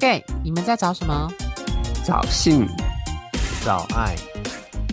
[0.00, 1.30] Gay，你们在找什么？
[2.02, 2.66] 找性，
[3.62, 4.16] 找爱，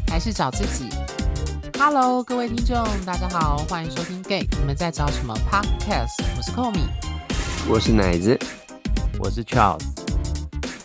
[0.09, 0.89] 还是找自己
[1.79, 6.21] ？Hello，各位听众，大家好，欢迎收听 Gay，你们在找什么 Podcast？
[6.35, 6.89] 我是 Komi，
[7.69, 8.37] 我是奶子，
[9.17, 9.81] 我是 Charles。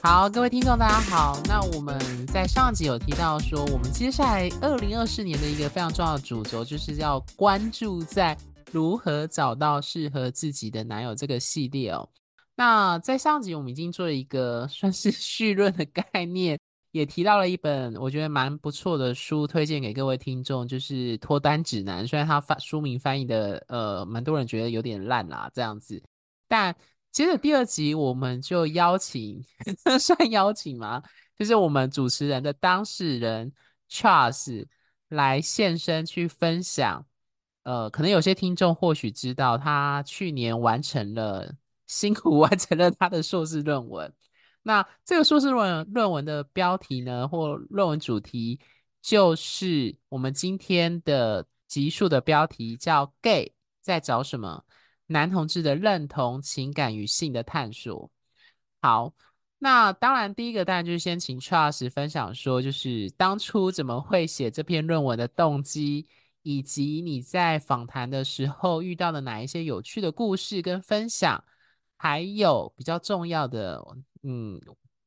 [0.05, 1.37] 好，各位听众，大家好。
[1.47, 1.99] 那我们
[2.29, 8.39] 在上集有提到说，我们接下来二零二四年的一个非常重要的主轴，就是要关注在
[8.71, 12.09] 如何找到适合自己的男友这个系列哦。
[12.55, 16.59] 那在上集我们已经做了一个算是 序论的概念，
[16.91, 22.05] 也提到了一本我觉得蛮不错的书，推荐给各位听众，就是《脱单指南》。
[22.09, 26.03] 虽然它翻书名翻译的呃，蛮多人觉得有点烂啦，这样子。
[26.47, 26.77] 但
[27.11, 29.43] 接着第二集，我们就邀请
[29.99, 31.03] 算邀请吗？
[31.39, 33.51] 就是我们主持人的当事人
[33.91, 34.67] Charles
[35.09, 37.05] 来现身去分享。
[37.63, 41.55] 呃，可能有些听众或许知道，他去年完成了。
[41.93, 44.11] 辛苦完成了他的硕士论文。
[44.65, 48.59] 那这个硕士论论文的标题呢，或论文主题，
[49.03, 54.65] 就是我们今天的集数的标题，叫 “Gay 在找什么？
[55.09, 58.11] 男同志的认同、情感与性的探索”。
[58.81, 59.13] 好，
[59.59, 66.07] 那当然第一个当然就是先请 Charles 分享说，就是当初怎么会写这篇论文的动机，
[66.43, 71.43] 以及你在访谈的时候遇到的哪一些有趣的故事跟分享。
[72.03, 73.81] 还有比较重要的，
[74.25, 74.61] 嗯，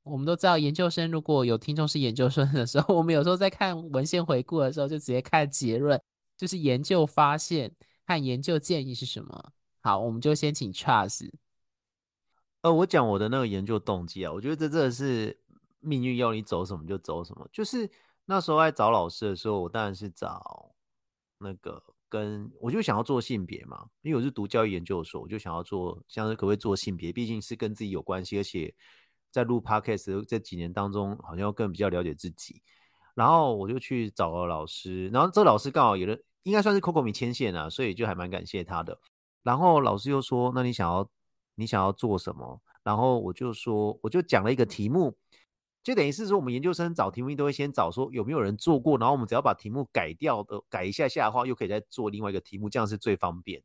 [0.03, 6.01] 我们都知道，研究生如果有听众是研究生的时候， 我们有时候在看文献回顾的时候，就直接看结论，
[6.37, 7.69] 就是研究发现
[8.07, 9.51] 和研究建议是什么。
[9.81, 11.29] 好，我们就先请 Charles。
[12.61, 15.37] 呃，我讲我的那个研究动机啊，我觉得这真的是
[15.81, 17.45] 命运要你走什么就走什么。
[17.51, 17.91] 就是
[18.23, 20.73] 那时候在找老师的时候，我当然是找
[21.39, 21.83] 那个。
[22.15, 28.73] 跟我就想要做性别嘛，因为我是读教育研究所，我就想要做，像是可不可以做性别，毕竟是跟自己有关系，而且
[29.31, 32.61] 在录 podcast 这几年当中，好像更比较了解自己。
[33.15, 38.97] 然后我就去找了老师，然后这老师刚好也是应该算是 Coco 米牵线啊，所以就还蛮感谢他的。
[39.43, 41.09] 然后老师又说：“那你想要
[41.55, 45.17] 你想要做什么？”然后我就说，我就讲了一个题目。
[45.85, 53.61] 就等于是说，我们研究生找题目都会先找说有没有人做过，然后我们只要把题目改掉的改一下下的话，又可以再做另外一个题目，这样是最方便。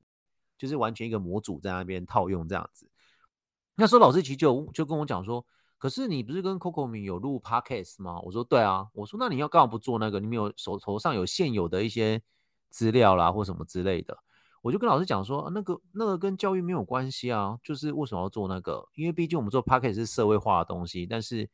[0.59, 2.87] 就是完全一个模组在那边套用这样子。
[3.75, 5.43] 那时候老师其实就就跟我讲说，
[5.79, 8.21] 可是你不是跟 Coco 米有录 Podcast 吗？
[8.21, 8.87] 我说对啊。
[8.93, 10.21] 我说那你要干嘛不做那个？
[10.21, 12.21] 你没有手头上有现有的一些
[12.69, 14.15] 资料啦，或什么之类的。
[14.61, 18.87] 我就跟老师讲说，那个那个跟教育没有关系啊，就是为什么要做那个？
[18.95, 21.49] 因为毕竟我们做 Podcast 是社会化的东西，但是。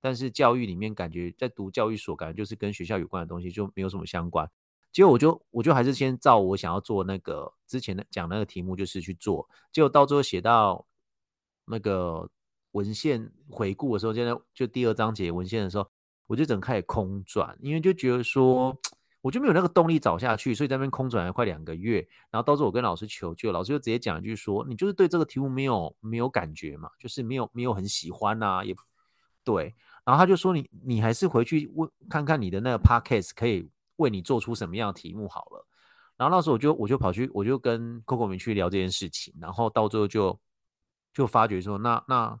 [0.00, 4.50] 但是教育里面感觉在读教育所，感觉就是跟学校有关的东西就没有什么相关。
[4.92, 9.48] 结果我就我就还是先照我想要做那个之前的讲那个题目，就是去做。
[9.70, 10.84] 结果到最后写到
[11.64, 12.28] 那个
[12.72, 15.88] 文献回顾的时候，现在就第二章节文献的时候，
[16.26, 18.76] 我就整开始空转，因为就觉得说
[19.20, 22.04] 我就没有那个动力找下去，所以在那边空转了快两个月。
[22.30, 28.74] 然后到时候我跟老师求救，老师就直接讲一句说：“你就是对这个题目没有没有感觉嘛，就是没有没有很喜欢呐、也
[29.44, 29.72] 对。”
[30.10, 35.64] 然后他就说你：“你还是回去问看看你的那个 podcast 可以为你做出什么样的题目好了。”
[36.18, 40.36] 然后那时候我就我就跑去我就跟 Coco 明去聊这件事情，然后到最后就
[41.14, 42.40] 就发觉说：“那那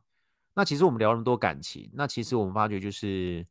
[0.52, 3.46] 那其实我们聊那么多感情，那其实我们发觉就是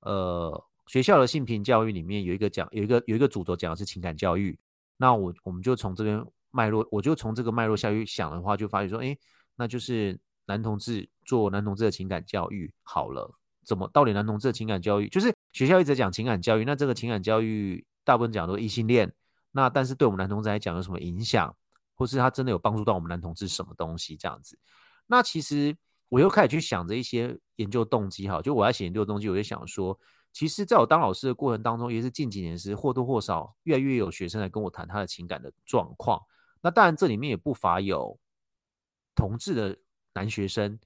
[0.00, 4.58] 呃学校的性平教育里面有一个讲有一个有一个主轴讲的是情感教育。
[4.98, 9.16] 那我我们就从这边脉络，我就从这个脉络下去想的话，就发觉说：哎，
[9.56, 13.30] 那就是。”男同志做男同志的情感教育好了，
[13.68, 19.12] 怎么到底男同志的情感教育就是学校一直讲情感教育，那这个情感教育大部分讲都异性恋，
[19.52, 21.54] 那但是对我们男同志来讲有什么影响，
[21.94, 24.58] 或是他真的有帮助到我们男同志什么东西这样子？
[25.06, 25.76] 那其实
[26.08, 30.00] 我又开始去想着一些研究动机哈，就我在写研究动机，我就想说，
[30.32, 36.18] 其实在我当老师的过程当中，也是近几年是或多或少越来越有学生来跟我谈他的情感的状况，
[36.62, 38.18] 那当然这里面也不乏有
[39.14, 39.78] 同志的。
[40.14, 40.76] 男学生，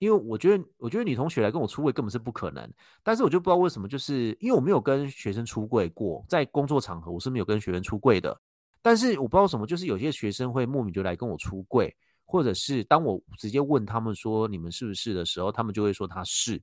[0.00, 2.68] 因为我觉得，我觉得女同学来跟我出柜根本是不可能。
[3.02, 8.34] 但是我就不知道为什么，就是因为我没有跟学生出柜过，在工作场合我是没有跟学生出柜的。
[8.80, 11.94] 但是我不知道什么，就是有些学生会莫名就来跟我出柜，
[12.24, 16.58] 或者是当我直接问他们说你们是不是的时候，他们就会说他是。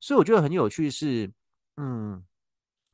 [0.00, 1.28] 所以我觉得很有趣是，
[1.78, 2.22] 嗯，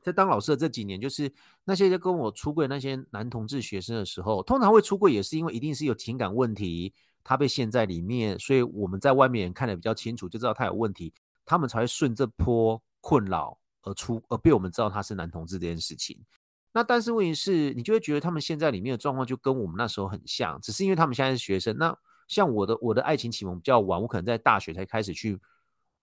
[0.01, 1.31] 在当老师的这几年，就是
[1.63, 6.91] 那些在跟我出柜那些男同志学生的时候，通常会出柜也是因为一定是有情感问题。
[7.25, 11.11] 他被陷在里面，所以我们在外面看得比较清楚，就知道他有问题，
[11.43, 16.23] 他们才会顺这波困扰而出，而被我们知道他是男同志这件事情。
[16.71, 21.75] 那但是问题是，你就会觉得他们现在里面的状况就跟我们那时候很像，只是因为他们现在是学生。
[21.77, 25.39] 那像我的我的爱情启蒙比较晚，我可能在大学才开始去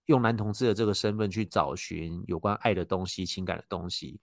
[0.07, 4.19] 用男同志的这个身份去找寻有关爱的东西、情感的东西。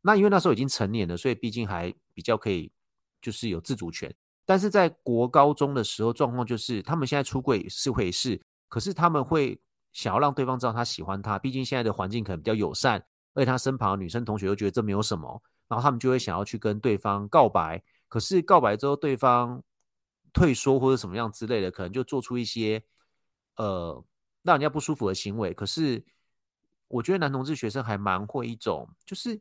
[0.00, 2.72] 那因为那时候已经成年了，所以毕竟还比较可以，
[3.22, 4.12] 就是有自主权。
[4.46, 9.60] 但是在国高中的时候，状况就是他们现在出柜是回事，可是他们会
[9.92, 13.04] 想要让对方知道他喜欢他，毕竟现在的环境可能比较友善，
[13.34, 17.80] 而且他身旁的女生同学又觉得这没有什么，然后他们就会想要去跟对方告白。
[18.08, 19.62] 可是告白之后，对方
[20.32, 22.82] 退缩或者什么样之类的，可能就做出一些
[23.56, 24.04] 呃
[24.42, 25.54] 让人家不舒服的行为。
[25.54, 26.04] 可是
[26.88, 29.40] 我觉得男同志学生还蛮会一种，就是。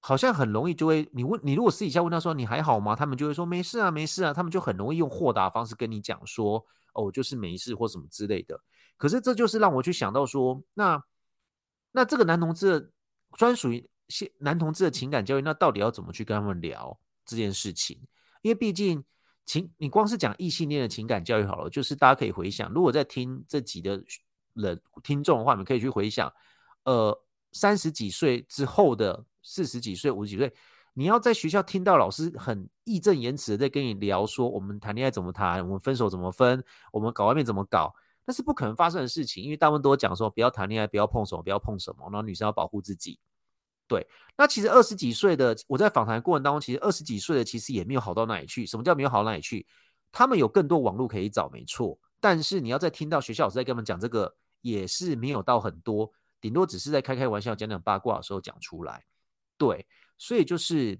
[0.00, 2.94] 好像很容易就会，你问你如果私底下问他说你还好吗？
[2.94, 4.32] 他们就会说没事啊，没事啊。
[4.32, 6.64] 他们就很容易用豁达方式跟你讲说，
[6.94, 8.58] 哦，就是没事或什么之类的。
[8.96, 11.02] 可是这就是让我去想到说，那
[11.90, 12.92] 那这个男同志
[13.32, 13.90] 专属于
[14.38, 16.96] 男同志的情感教育，那到底要怎么去跟他们聊
[17.26, 18.00] 这件事情？
[18.42, 19.04] 因为毕竟
[19.46, 24.00] 情，你光是讲异性恋的情感教育好了，就是大家可以回想，如果在听这集的
[24.54, 26.32] 人听众的话，你们可以去回想，
[26.84, 29.24] 呃，三十几岁之后的。
[29.48, 30.52] 四十几岁、五十几岁，
[30.92, 36.62] 你要在学校听到老师很义正言辞的在跟你聊说，我们谈恋爱怎么谈，我们分手怎么分，
[36.92, 37.94] 我们搞外面怎么搞，
[38.26, 39.42] 那是不可能发生的事情。
[39.42, 43.18] 因为大部分都讲说，不要谈恋爱，不要碰什么，不要碰什么，然后女生要保护自己。
[43.86, 44.06] 对，
[44.36, 48.66] 那其实二十几岁的，我在访谈过程当中，其实二十几岁的其实也没有好到哪里去。
[48.66, 49.66] 什么叫没有好到哪里去？
[50.12, 51.98] 他们有更多网络可以找，没错。
[52.20, 59.04] 但是你要再听到学校老师在跟他们讲这个，也是没有到很多，顶多只是在开开玩笑、讲讲八卦的时候讲出来。
[59.58, 59.84] 对，
[60.16, 60.98] 所以就是，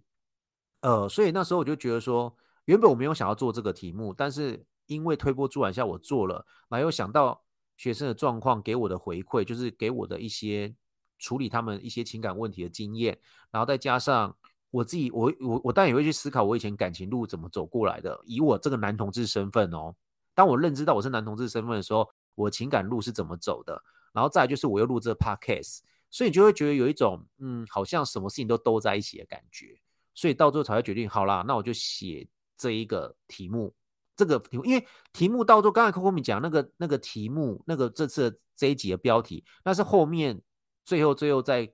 [0.81, 7.40] 呃，所以那时候我就觉得说，原本我没有想要做这个题目，但是因为推波助澜下我做了，然后又想到
[7.76, 10.75] 学生的状况给我的回馈，就是给我的一些
[11.19, 13.19] 处理他们一些情感问题的经验，
[13.50, 14.37] 然后再加上
[14.70, 19.94] 我自己，我我我当然也会去思考我以前感情路怎么走过来的，以我这个男同志身份哦，
[20.34, 23.81] 当我认知到我是男同志身份的时候，我情感路是怎么走的，
[24.12, 25.78] 然后再就是我又录这 podcast。
[26.10, 29.78] 所以你就会觉得有一种，嗯，好像什么事情都兜在一起的感觉，
[30.14, 32.26] 所以到最后才会决定，好啦，那我就写
[32.56, 33.75] 这一个题目，
[34.16, 40.40] 这个题目，因为题目到最后，刚才 Coco 米讲那个那个题目，那个这次这一集的标题，那是后面
[40.84, 41.70] 最后最后在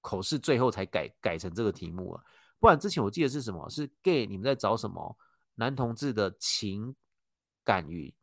[0.00, 2.22] 口试最后才改改成这个题目啊，
[2.58, 3.68] 不然之前我记得是什么？
[3.70, 5.16] 是 gay，你们在找什么？
[5.54, 6.94] 男同志的情
[7.64, 8.14] 感与，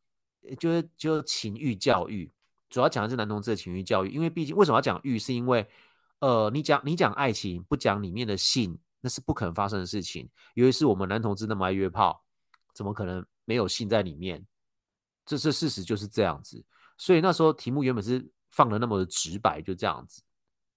[0.59, 2.31] 就是就是情欲教育。
[2.73, 5.69] 主要讲的是男同志的情欲教育，因为毕竟为什么要讲欲，是因为，
[6.21, 10.27] 呃，你讲你讲爱情，不讲里面的性，那是不可能发生的事情。
[10.55, 12.23] 尤其是我们男同志那么爱约炮，
[12.73, 14.43] 怎么可能没有性在里面？
[15.23, 16.65] 这是事实，就是这样子。
[16.97, 20.23] 所以那时候题目原本是放的那么的直白，就这样子。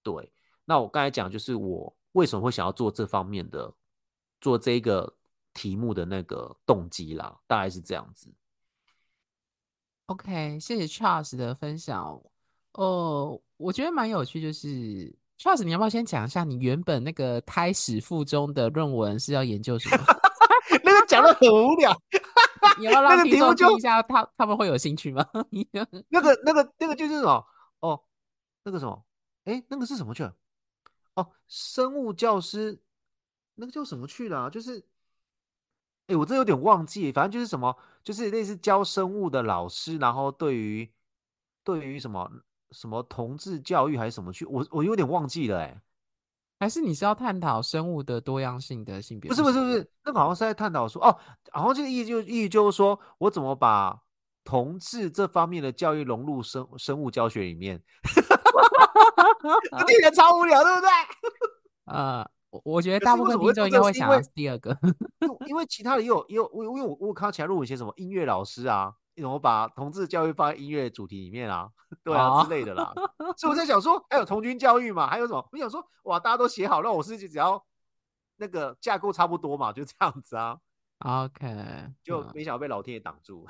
[0.03, 0.31] 对，
[0.65, 3.73] 那我刚才讲就是我为什么会想要做这方面的，
[4.39, 5.11] 做这个
[5.51, 8.31] 题目的那个动机啦，大概是这样子。
[10.07, 12.17] OK，谢谢 Charles 的分享。
[12.73, 20.05] 哦，我觉得蛮有趣，就是 Charles，你要不要先讲一下你原本那个胎死腹中的论文是要研究什么？
[20.81, 21.91] 那个讲的很无聊，
[22.79, 25.27] 你要 让听众听一下，他他们会有兴趣吗？
[26.07, 27.45] 那个那个那个就是什么？
[27.81, 28.01] 哦，
[28.63, 29.03] 那个什么？
[29.43, 30.33] 哎，那个是什么去了？
[31.15, 32.81] 哦，生物教师，
[33.55, 34.49] 那个叫什么去了啊？
[34.49, 34.85] 就是。
[36.07, 37.75] 哎，我这有点忘记，反正就是什么，
[38.07, 40.89] 就是类似教生物的老师，然后对于
[41.61, 42.31] 对于什么
[42.71, 45.81] 什么同志教育还是什么去，我我有点忘记了，哎，
[46.57, 49.27] 还是你是要探讨生物的多样性的性别？
[49.27, 51.19] 不是不是不是，那个好像是在探讨说，哦，
[51.53, 53.99] 然后这个意思就意义就是说我怎么把
[54.45, 57.83] 同志这方面的教育融入生生物教学里面，
[59.85, 60.89] 听起来超无聊，对不对？
[61.93, 62.36] 啊、uh。
[62.49, 64.77] 我我觉得大部分听众应该会想到第二个，
[65.47, 71.69] 因为其他的也有也有我因为我我看到其他录一些什么音乐老师啊，怎么把同志教育放在音乐主题里面啊，
[72.05, 72.93] 对啊、哦、之类的啦，
[73.35, 75.45] 所以我在想说还有童军教育嘛，还有什么？
[75.51, 77.61] 我想说哇，大家都写好，那我是只要
[78.37, 80.57] 那个架构差不多嘛，就这样子啊。
[80.99, 83.45] OK，就没想到被老天爷挡住。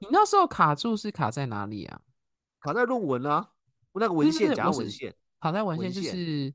[0.00, 2.00] 你那时候卡住是卡在哪里啊？
[2.60, 3.50] 卡在论文啊，
[3.92, 6.54] 那个文献讲文献，卡在文献就是。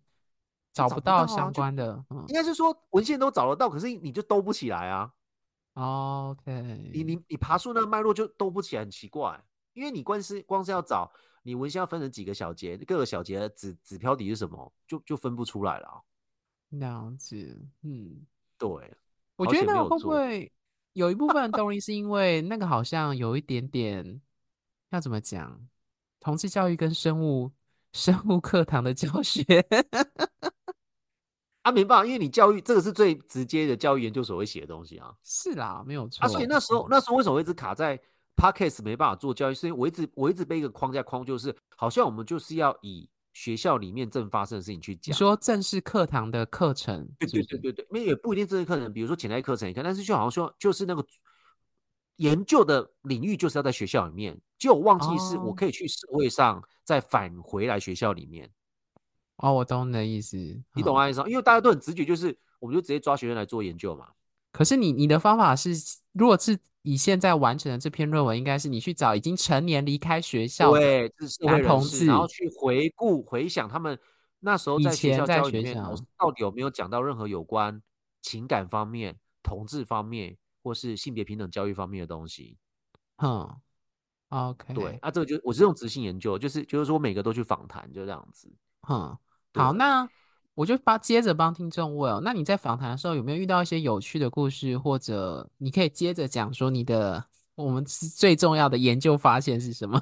[0.74, 5.14] 找不到相关的，嗯、应该是说文献都找得到，可是你就兜不起来啊。
[5.76, 6.52] Oh, OK，
[6.94, 9.44] 你你你爬树那个脉络就兜不起来，很奇怪。
[9.74, 11.12] 因为你光是光是要找
[11.42, 16.04] 你文献要分成几个小节，各个小节的子子标题是什么，就就分不出来了。
[16.70, 18.26] 了解，嗯，
[18.58, 18.94] 对，
[19.36, 20.52] 我觉得那个会不会
[20.94, 24.22] 有一部分动力是因为那个好像有一点点
[24.92, 25.60] 要怎么讲，
[26.20, 27.52] 同志教育跟生物
[27.92, 29.44] 生物课堂的教学。
[31.64, 35.12] 啊，没办法，因为你教育这个是最直接的教育研究所会写的东西啊。
[35.24, 36.24] 是啦，没有错。
[36.24, 38.00] 啊，所以那时候那时候为什么会一直卡在
[38.36, 39.54] Podcast 没办法做教育？
[39.54, 45.14] 是因为我一直我一直被一个框架框，就是好像我们就是要以学校里面正发生的事情去讲。
[45.14, 51.06] 你说正式课堂的课程，对对对对对，因为也不一定正式课程，比如说潜在课程也看，但是就好像说就是那个。
[52.18, 58.48] 研究的领域就是要在学校里面，就我忘记是我可以去社会上再返回来学校里面。
[59.44, 60.38] 哦，我懂你的意思，
[60.74, 61.28] 你懂我意思吗？
[61.28, 64.08] 因为大家都很直觉，就是我们就直接抓学生来做研究嘛。
[64.52, 65.72] 可是你你的方法是，
[66.14, 70.82] 如果是以现在完成的这篇论文，应该是你去找已经成年离开学校的
[71.42, 74.00] 男同志，然后去回顾回想他们
[74.40, 75.76] 那时候在学校教育里面
[76.18, 77.82] 到底有没有讲到任何有关
[78.22, 80.38] 情感方面、同志方面。
[80.66, 82.58] 或是性别平等教育方面的东西，
[83.18, 83.54] 嗯
[84.30, 88.50] ，OK，对，啊，这个就我是用直性研究，就是就是说每个都去访谈，就这样子，
[88.88, 89.14] 嗯，
[89.54, 90.08] 好，那
[90.56, 97.24] 我就帮接着帮听众问哦，那你在访谈的时候有没有遇到一些有趣的故事，或者你可以接着讲说你的
[97.56, 100.00] 我们最重要的研究发现是什么？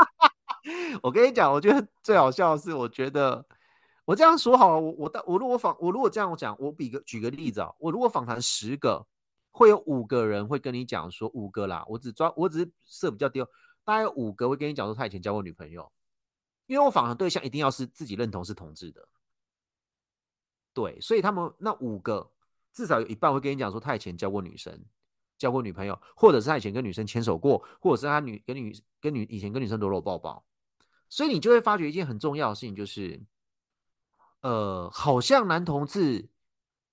[1.02, 3.44] 我跟你讲，我觉得最好笑的是，我觉得
[4.04, 9.06] 我这样说好了，我我我如果访我如果这样讲，我比个举个例子啊，我如果访谈十个。
[9.58, 13.42] 会有五个人会跟你讲说五个啦，我只抓我只是设比较低，
[13.86, 15.90] 大概有五个会跟你讲说他以前交过女朋友，
[16.66, 19.08] 因为我访谈对象一定要是自己认同是同志的，
[20.72, 22.30] 对，所以他们那五个
[22.72, 24.84] 至少有一半会跟你讲说他以前交过女生，
[25.38, 30.44] 交过女朋友，或者是他以前跟女生牵手过，或者是他女跟女跟女以前跟女生搂搂抱抱，
[31.08, 33.20] 所以你就会发觉一件很重要的事情，就是
[34.42, 36.28] 呃，好像男同志。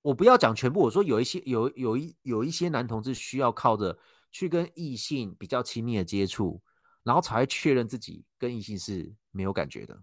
[0.03, 3.97] 我不要讲全部，我说有一些有有一有一些男同志需要靠着
[4.33, 6.61] 去跟异性比较亲密的接触，
[7.03, 9.97] 然后才会确认自己跟异性是没有感觉的。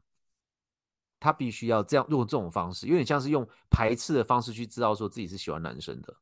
[1.18, 6.16] 他必须要这样用这种方式，有点像是用排斥的方式去知道说自己是喜欢男生的。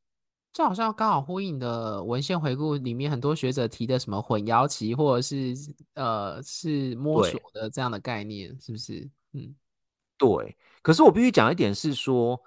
[0.52, 5.54] 这好像刚好呼应的文献回顾里面很多学者提的什么混淆期，或者是
[5.94, 9.08] 呃是摸索的这样的概念，是不是？
[9.32, 9.54] 嗯，
[10.16, 10.56] 对。
[10.82, 12.40] 可是我必须讲一点是说。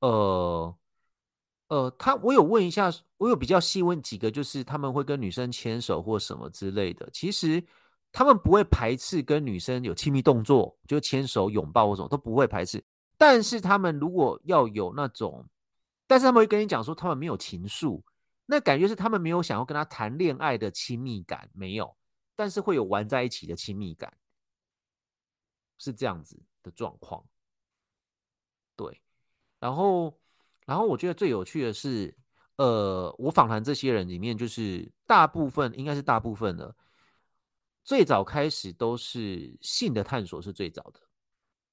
[0.00, 0.76] 呃，
[1.72, 7.08] 呃，他我有问一下，我有比较细问几个，就是他们会跟女生牵手或什么之类的。
[7.14, 7.64] 其实
[8.12, 12.84] 他们不会排斥跟女生有亲密动作，就牵手、拥抱或什么都不会排斥。
[13.16, 15.48] 但是他们如果要有那种，
[16.06, 18.02] 但是他们会跟你讲说，他们没有情愫，
[18.44, 21.96] 那感觉是他们没有想要跟他谈恋爱的亲密感，没有，
[22.36, 24.12] 但是会有玩在一起的亲密感，
[25.78, 27.24] 是这样子的状况，
[28.76, 29.00] 对。
[29.58, 30.12] 然后，
[30.72, 32.16] 然后我觉得最有趣的是，
[32.56, 36.74] 呃，我访谈这些人里面，就是大部分应该是大部分的，
[37.84, 41.00] 最早开始都是性的探索是最早的，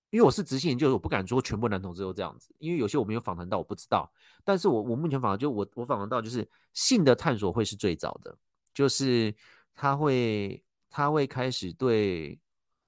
[0.10, 4.12] 因为我是直性研究，我不敢说全部男同志都这样子，因为有些我没有访谈到，我不知道。
[4.44, 8.38] 但是我我目前访谈就我我访谈到，就是性的探索会是最早的，
[8.74, 9.34] 就是
[9.74, 12.38] 他会他会开始对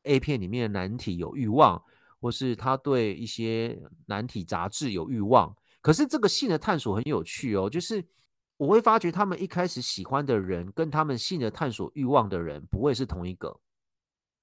[0.04, 1.82] A 片里面的男体有欲望。
[2.20, 5.52] 或是他对一些男体杂志有欲望，
[5.82, 8.06] 可是这个性的探索很有趣哦，就是
[8.58, 13.60] 我会发觉他们一开始喜欢的人跟他们性的探索欲望的人不会是同一个，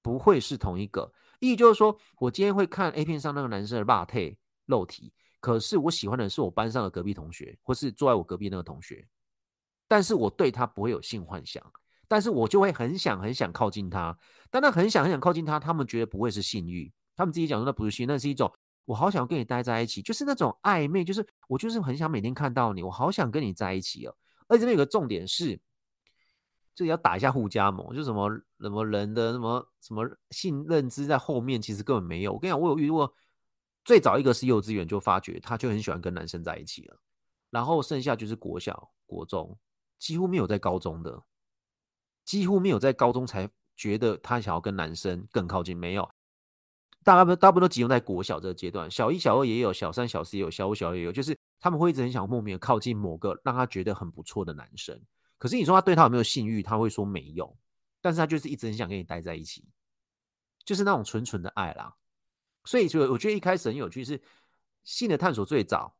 [0.01, 1.11] 不会是同一个。
[1.39, 9.07] 意义就是说，我今天会看 A 片上那个男生的肉体肉体，可是我喜欢的是我班上的隔壁同学，或是坐在我隔壁那个同学，
[9.87, 11.63] 但是我对他不会有性幻想，
[12.09, 14.17] 但是我就会很想很想靠近他，
[14.51, 16.91] 但他很想很想靠近他，他们觉得不会是性欲。
[17.15, 18.51] 他们自己讲说那不是性，那是一种
[18.89, 24.15] 我好想跟你待在一起，就是那种暧昧，就是我就是很想每天看到你，我好想跟你在一起哦。
[24.47, 25.61] 而且这边有个重点是，
[26.73, 28.27] 这里要打一下互加盟，就什么
[28.59, 32.33] 什么人的什么什么性认知在后面其实根本没有。
[32.33, 33.13] 我跟你讲，我有遇过
[33.85, 36.99] 最早一个是幼稚园就发觉他就很喜欢跟男生在一起了，
[37.51, 39.55] 然后剩下就是国小、国中，
[39.99, 41.21] 几乎没有在高中的，
[42.25, 46.09] 几乎没有在高中才觉得他想要跟男生更靠近，没有。
[47.09, 55.01] 大部分大部分都集中在国小这个阶段，小一、小二也有，小三、小四也有，小五、小六也有，就是他们会一直很想莫名的靠近某个让他觉得很不错的男生。
[55.39, 57.57] 可是你说他对他有没有性欲，他会说没有，
[57.99, 59.65] 但是他就是一直很想跟你待在一起，
[60.63, 61.95] 就是那种纯纯的爱啦。
[62.65, 64.21] 所以，就我觉得一开始很有趣，是
[64.83, 65.95] 性的探索最早。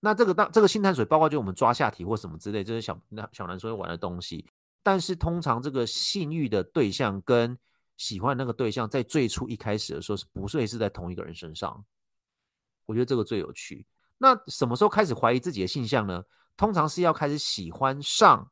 [0.00, 4.44] 那这个当这个性探索包括就我们抓下体或什么之类，这是小那小男生会玩的东西。
[4.82, 7.56] 但是通常这个性欲的对象跟
[8.00, 11.84] 喜欢那个对象，在最初一开始的时候，是不会是在同一个人身上？
[12.86, 13.84] 我觉得这个最有趣。
[14.16, 16.24] 那什么时候开始怀疑自己的性向呢？
[16.56, 18.50] 通常是要开始喜欢上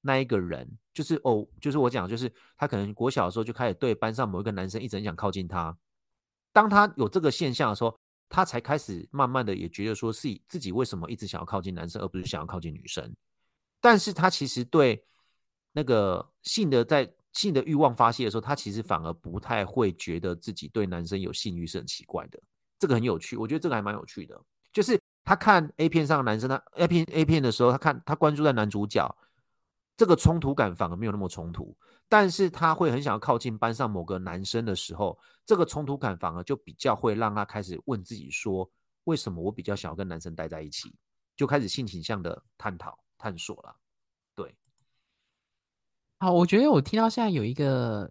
[0.00, 5.76] 那一个人，就是哦，就是我讲，就是他可能国小的时候就开始对班上某一个男生一直很想靠近他。
[6.52, 7.98] 当他有这个现象的时候，
[8.28, 13.12] 他才开始慢慢的也觉得说，是自己为什么一直想要靠近男生，而不是想要靠近女生。
[13.80, 15.04] 但是他其实对
[15.72, 22.40] 那个性的在性的欲望发泄的时候，他其实反而不太会觉得自己对男生有性欲是很奇怪的。
[22.78, 24.40] 这个很有趣，我觉得这个还蛮有趣的。
[24.72, 29.14] 就是他看 A 片上的男生，他 A 片 A 片的时候，他看他关注在男主角，
[29.96, 31.76] 这个冲突感反而没有那么冲突。
[32.08, 38.70] 但是他会很想要靠近班上某个男生的时候，这个冲突感反而就比较会让他开始问自己说：
[39.04, 40.94] 为什么我比较想要跟男生待在一起？
[41.36, 43.74] 就开始性倾向的探讨探索了。
[46.24, 48.10] 对，好，我觉得我听到现在有一个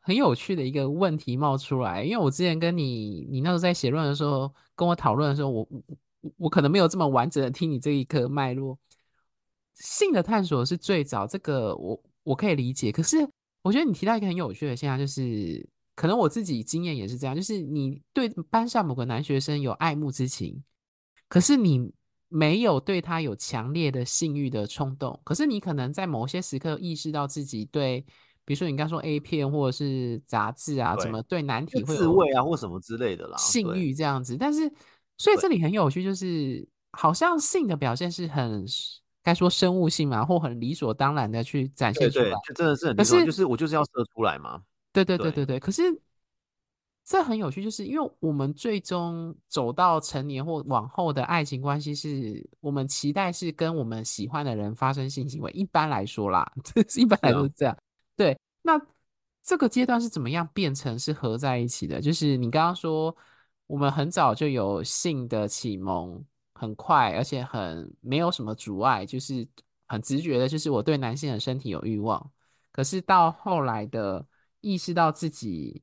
[0.00, 5.82] 很有趣的一个问题冒出来，因为我之前跟你，你那时候在写论文的时候跟我讨论的时候，我我
[6.38, 8.78] 我可能没有这么完整的听你这一颗脉络。
[9.74, 12.02] 性的探索是最早，这个我。
[12.24, 13.28] 我可以理解，可是
[13.62, 20.62] 我觉得你提到一个很有趣的现象，就是可能我自己经验也是这样，就是你对班上某个男学生有爱慕之情，
[21.28, 21.92] 可是你
[22.32, 28.00] 没有对他有强烈的性欲的冲动，可是你可能在某些时刻意识到自己对，
[28.44, 34.60] 比如说你刚说 A 片或者是杂志啊，怎么对男体会有自慰啊或什么之类的啦，性欲这样子，但是
[35.18, 38.64] 所以这里很有趣，就是好像性的表现是很。
[39.24, 44.60] 该说生物性嘛，或很理所当然的去展现出来，就真的是很理所，就是我就是要射出来嘛。
[44.92, 45.60] 对对对对对。
[45.60, 45.82] 可是
[47.04, 55.50] 这很有趣，就是因为我们最终走到成年或往后的爱情关系，是我们期待是跟我们喜欢的人发生性行为。
[55.52, 57.76] 一般来说啦这， 一般来说是这样。
[58.16, 58.80] 对，那
[59.42, 62.00] 这个阶段是怎么样变成是合在一起的？
[62.00, 63.14] 就是你刚刚说，
[63.66, 66.24] 我们很早就有性的启蒙。
[66.54, 69.44] 很快，而且很没有什么阻碍，就是
[69.88, 72.30] 很直觉的，就是我对男性的身体有欲望。
[72.70, 74.24] 可是到后来的
[74.60, 75.82] 意识到自己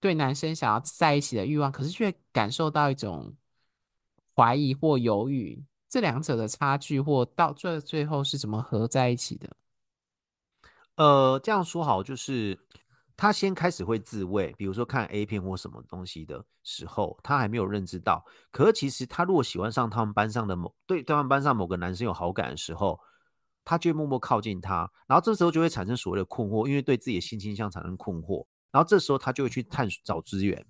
[0.00, 3.34] 对男生想要在一起的欲望，可是却感受到一种
[4.34, 9.56] 怀疑或犹豫，这两者的差距，或到最最后是怎么合在一起的？
[10.96, 12.58] 呃，这样说好，就是。
[13.22, 18.24] 他先开始会自慰，比如说看 A 片或什么东西的时候，他还没有认知到。
[18.50, 22.98] 可是其实他如果喜欢上他们班上的某对他们班上某个男生有好感的时候，
[23.62, 30.64] 他就默默靠近他，然后这时候就会产生所谓的困惑，因为对自己的性倾向产生困惑，然后这时候他就会去探索找资源。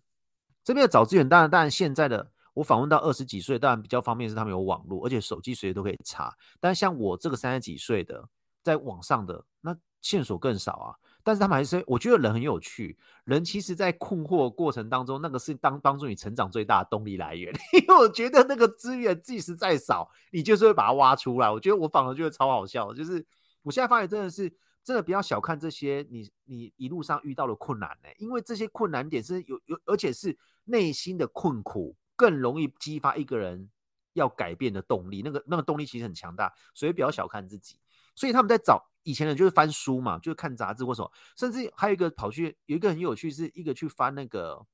[0.62, 6.34] 这边的找资源，当然当然现在的我访问到二十几岁，当然比较方便是他们有网络，而且手机随时都可以查。
[6.60, 8.22] 但像我这个三十几岁的，
[8.62, 10.94] 在网上的那线索更少啊。
[11.22, 12.96] 但是他们还是，我觉得人很有趣。
[13.24, 17.52] 人其实，在困惑过程当中，那个是当帮助你成长最大的动力来源。
[17.78, 21.50] 因为我觉得那个资源即使再少，你就是会把它挖出来。
[21.50, 23.24] 我觉得我反而觉得超好笑，就是
[23.62, 24.50] 我现在发现真的是
[24.82, 33.70] 真的不要小看这些你你一路上遇到的困难呢、因为这些困难点是有有，而且是内心的困苦，更容易激发一个人
[34.12, 35.22] 要改变的动力。
[35.22, 37.78] 那个那个动力其实很强大，所以不要小看自己。
[38.14, 38.88] 所以他们在找。
[39.02, 44.66] 以前人就是翻书嘛，就是看杂志或什么，甚至还有一个跑去有一个很有趣，是一个去翻那个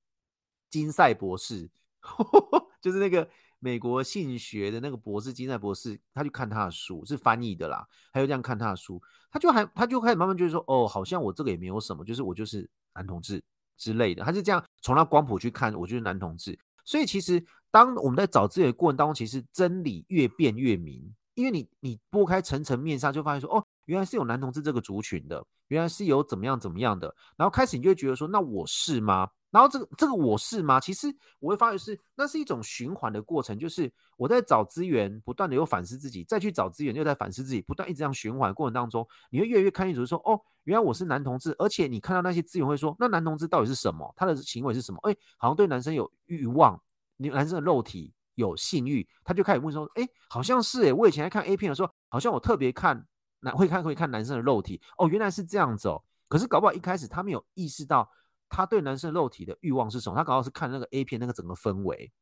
[0.69, 1.71] 金赛博士，
[2.83, 13.43] 就是那个美国性学的那个博士金赛博士，他去看他的书，是翻译的啦，还有这样看他的书，他就还他就开始慢慢觉得说，哦，好像我这个也没有什么，就是我就是男同志
[13.77, 16.59] 之类的，他是这样从他光谱去看，我就是男同志。
[16.85, 23.65] 所以其实当我们在找资源的过程当中，其实真理越辩越明，因为你你拨开层层面纱，就发现说，哦。
[23.87, 29.29] 原来是有男同志这个族群的，原来是有怎么样怎么样的，然后开始你就会觉得说，那我是吗？
[29.57, 30.79] 然后这个这个我是吗？
[30.79, 44.13] 其实我会发觉是，那是一种循环的过程，就是我在找资源，不断的有反思自己，再去找资源，又在反思自己，不断一直这样循环过程当中，你会越来越看清楚说，哦，原来我是男同志，而且你看到那些资源会说，那男同志到底是什么？
[44.15, 44.99] 他的行为是什么？
[45.09, 46.79] 哎，好像对男生有欲望，
[47.17, 53.07] 你男生的肉体有性欲，他就开始问说，哎，好像是哎，我以前在看 A 片的时候，好像我特别看。
[53.41, 56.03] 男会看会看男生的肉体哦，原来是这样子哦。
[56.27, 58.11] 可是搞不好一开始他没有意识到
[58.49, 62.13] 他对男生肉体的欲望是什么，他搞不好是看那个 A 片那个整个氛围。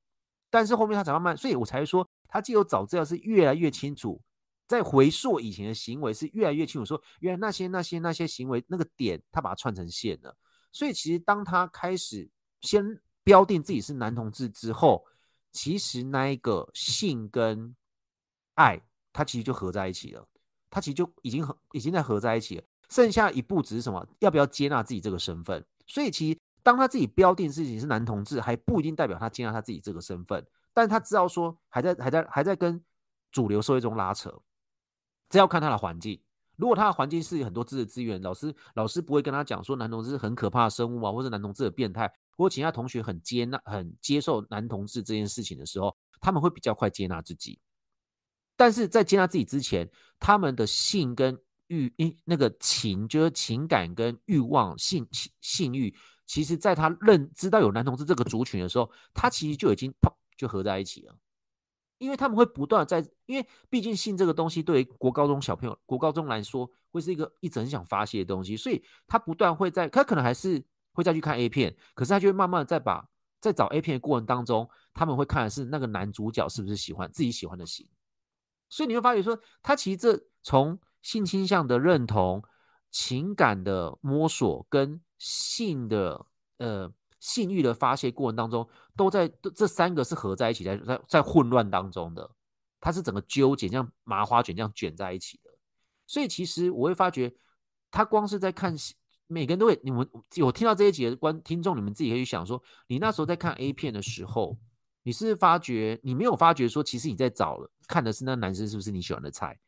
[0.50, 4.22] 但是后面他才慢慢，所以我才说他既有早知道是越来越清楚，
[4.68, 10.36] 在回溯以前的行为是越来越清楚，说原来那些那些那些行为那个点他把它串成线了。
[10.70, 15.04] 所以其实当他开始先标定自己是男同志之后，
[15.50, 17.74] 其实那一个性跟
[18.54, 18.80] 爱
[19.12, 20.26] 他其实就合在一起了。
[20.70, 24.04] 他其实就已经很已经在合在一起了，剩下一步只是什么？
[24.18, 25.64] 要不要接纳自己这个身份？
[25.86, 30.44] 所以其实当他自己标定自己是男同志，还不一定代表他接纳他自己这个身份。
[30.72, 32.82] 但他知道说还在还在还在跟
[33.30, 34.42] 主流社会中拉扯，
[35.28, 36.20] 这要看他的环境。
[36.56, 47.58] 如果他的环境是很多知识资源，老师老师不会跟他讲说男同志是很可怕的生物啊，或者男同志的变态，或其他同学很接纳、很接受男同志这件事情的时候，他们会比较快接纳自己。
[48.56, 49.88] 但是在接纳自己之前，
[50.20, 51.36] 他们的性跟
[51.68, 55.94] 欲因，那个情，就是情感跟欲望、性性性欲，
[56.26, 61.16] 其实在他认知到有男同志这个族群的时候，他其实就已经啪就合在一起了。
[61.98, 73.08] 因为他们会不断在，因为毕竟性这个东西对于国高中小朋友、国高中来说，会是一个一直很想发泄的东西，所以他不断会在，他可能还是会再去看 A 片，可是他就会慢慢的再把
[73.40, 77.88] 在找 A 片的过程当中，他们会看的是那个男主角是不是喜欢自己喜欢的型，
[78.68, 82.42] 所以你会发觉说，他其实这从性倾向的认同、
[82.90, 86.26] 情感的摸索跟性的
[86.58, 86.92] 呃。
[87.20, 92.30] 性欲的发泄过程当中，都在这三个是合在一起，在在在混乱当中的，
[92.78, 95.50] 它是整个纠结，像麻花卷这样卷在一起的。
[96.06, 97.34] 所以其实我会发觉，
[97.90, 98.76] 他光是在看，
[99.26, 104.58] 每个人都会，你们有听到这一集的观听众，你们自己可以去想说，你那时候在看 A 片的时候，
[105.02, 109.58] 你是，是发觉你没有发觉说，其实你在找了看的是那男生是不是你喜欢的菜，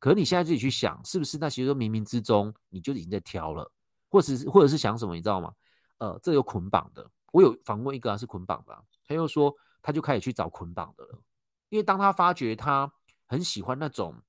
[0.00, 3.70] 可你现在自己去想，是不是那其实说冥冥之中你就已经在挑了，
[4.08, 5.52] 或者是或者是想什么，你知道吗？
[5.98, 7.08] 呃，这有捆绑的。
[7.30, 11.18] 我有访问一个啊是捆绑的，他又说他就开始去找捆绑的了，
[11.68, 12.90] 因为当他发觉他
[13.26, 14.20] 很喜欢那种，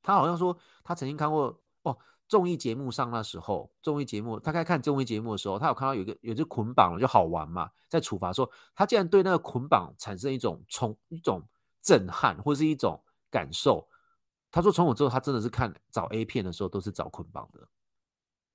[0.00, 11.42] 他好像说他曾经看过哦综艺节目上那时候综艺节目，他开看综艺节目的时候，他有看到有一个有只捆绑了就好玩嘛，在处罚说他竟然对那个捆绑产生一种冲一种
[11.82, 13.86] 震撼或是一种感受，
[14.54, 17.66] 他说从我之后他真的是看找 A 片的时候都是找捆绑的，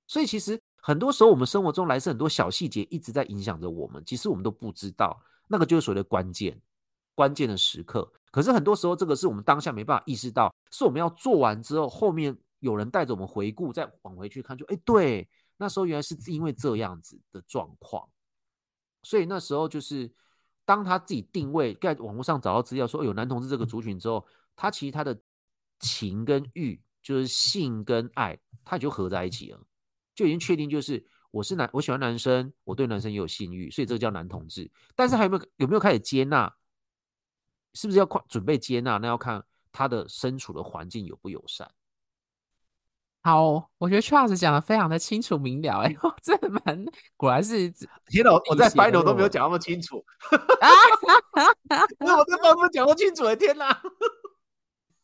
[0.06, 0.60] 所以其实。
[0.82, 4.02] 很多时候，我们生活中来自很多小细节，一直在影响着我们。
[4.06, 6.58] 其实我们都不知道，那个就是所谓的关键、
[7.14, 8.10] 关键的时刻。
[8.30, 18.08] 可是很多时候，这个是我们当下没办法意识到，是我们要做完之后，后面有人带着我们回顾，再往回去看，就哎，对，那时候原来是因为这样子的状况。
[19.02, 20.10] 所以那时候就是，
[20.64, 25.20] 当他自己定位在网络上找到资料说有男同志这个族群之后，他其实他的
[25.80, 29.60] 情跟欲，就是性跟爱，它也就合在一起了。
[30.14, 34.70] 就已经确定，就是我是男，我喜欢男生，我对男生也有性欲，所以这个叫男同志。
[34.94, 36.52] 但是还有没有有没有开始接纳？
[37.72, 38.98] 是不是要快准备接纳？
[38.98, 41.70] 那要看他的身处的环境友不友善。
[43.22, 46.84] 好，我觉得 Charles 讲的非常的清楚明了， 哎，这蛮
[47.16, 47.70] 果然是。
[48.06, 50.04] 天哪， 我在 final 都没有讲那么清楚。
[50.60, 50.68] 啊
[51.98, 53.80] 那我在 final 都讲不清楚，天哪！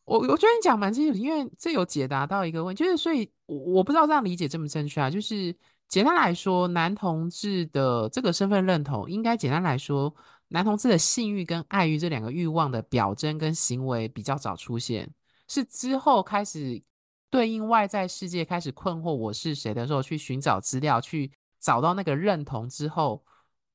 [0.07, 5.11] 我我觉得你讲蛮清楚，因为这有解答到一个问题，就是所以我我不知道这样理解正不正确啊。
[5.11, 5.55] 就是
[5.89, 10.15] 简单来说，男同志的这个身份认同，应该简单来说，
[10.49, 15.13] 男同志的性欲跟爱欲这两个欲望的表征跟行为比较早出现，
[15.49, 16.81] 是之后开始
[17.29, 23.25] 对应外在世界开始困惑我是谁的时候，去寻找资料，去找到那个认同之后，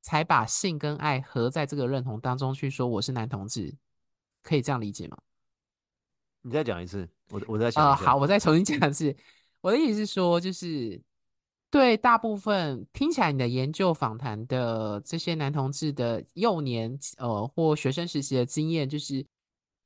[0.00, 3.74] 才把性跟爱合在这个认同当中去说我是男同志，
[4.42, 5.18] 可以这样理解吗？
[6.42, 7.90] 你再讲一次，我我再想啊。
[7.90, 9.14] 呃，好，我再重新讲一次。
[9.60, 11.00] 我的意思是说，就是
[11.70, 19.24] 对大部分听起来你的研究访谈的这些男同志的幼年呃或学生时期的经验，就是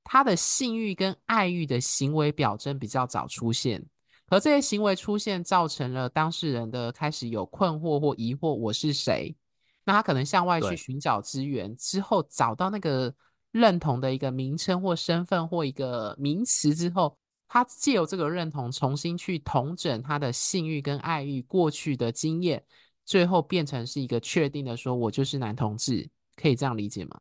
[0.03, 3.85] 他的性欲跟爱欲的行为表征比较早出现，
[4.29, 9.37] 而这些行为出现造成了当事人的开始有困惑或疑惑，我是谁？
[9.85, 13.15] 那他可能向外去寻找资源之后，找到那个。
[13.57, 17.17] 认同的一个名称或身份或一个名词之后，
[17.49, 22.63] 他借由这个认同重新去统整他的性欲跟爱欲过去的经验，
[23.07, 27.19] 最后变成是一个确定的说，我就是男同志，可以这样理解吗？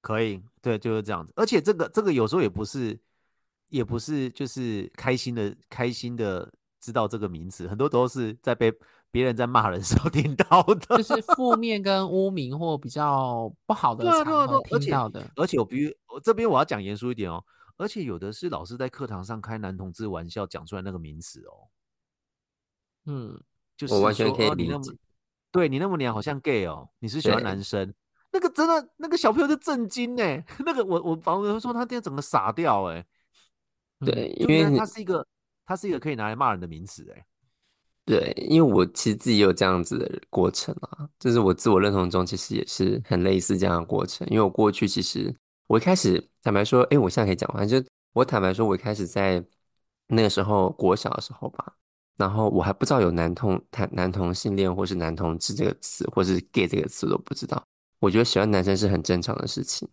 [0.00, 1.34] 可以，对，就是这样子。
[1.36, 2.98] 而且这个这个有时候也不是，
[3.68, 8.72] 也不是就是开心的开心的知道这个名词，很多都是在被。
[9.10, 15.28] 别人在骂人时候听到的，就 是负面跟污名或比较不好的场合听到的。
[15.36, 17.44] 而且我比如我这边我要讲严肃一点哦，
[17.76, 21.68] 而且有的是老师在课堂上开男同志玩笑讲出来那个名词哦。
[23.06, 23.40] 嗯，
[23.76, 24.74] 就是我完全可以理解。
[24.74, 24.98] 哦、你
[25.50, 27.92] 对你那么娘好像 gay 哦，你是喜欢男生？
[28.30, 33.04] 那个真的那个小朋友就震惊哎， 那个我我房东说他今天整个傻掉哎。
[34.04, 35.26] 对，因为他是一个
[35.66, 37.26] 他是一个可以拿来骂人的名词哎。
[38.10, 44.26] 对，因为我其实自己也有这样子的过程啊，就是我自我认同中其实也是很类似这样的过程。
[44.28, 45.32] 因为我过去其实
[45.68, 47.80] 我一开始坦白说，哎，我现在可以讲完，就
[48.12, 49.40] 我坦白说，我一开始在
[50.08, 51.72] 那个时候国小的时候吧，
[52.16, 57.62] 然后我还不知道有男同、男男同性恋或是男同志这个词，或是 gay 这个词都不知道。
[58.00, 59.88] 我觉得喜欢男生是很正常的事情，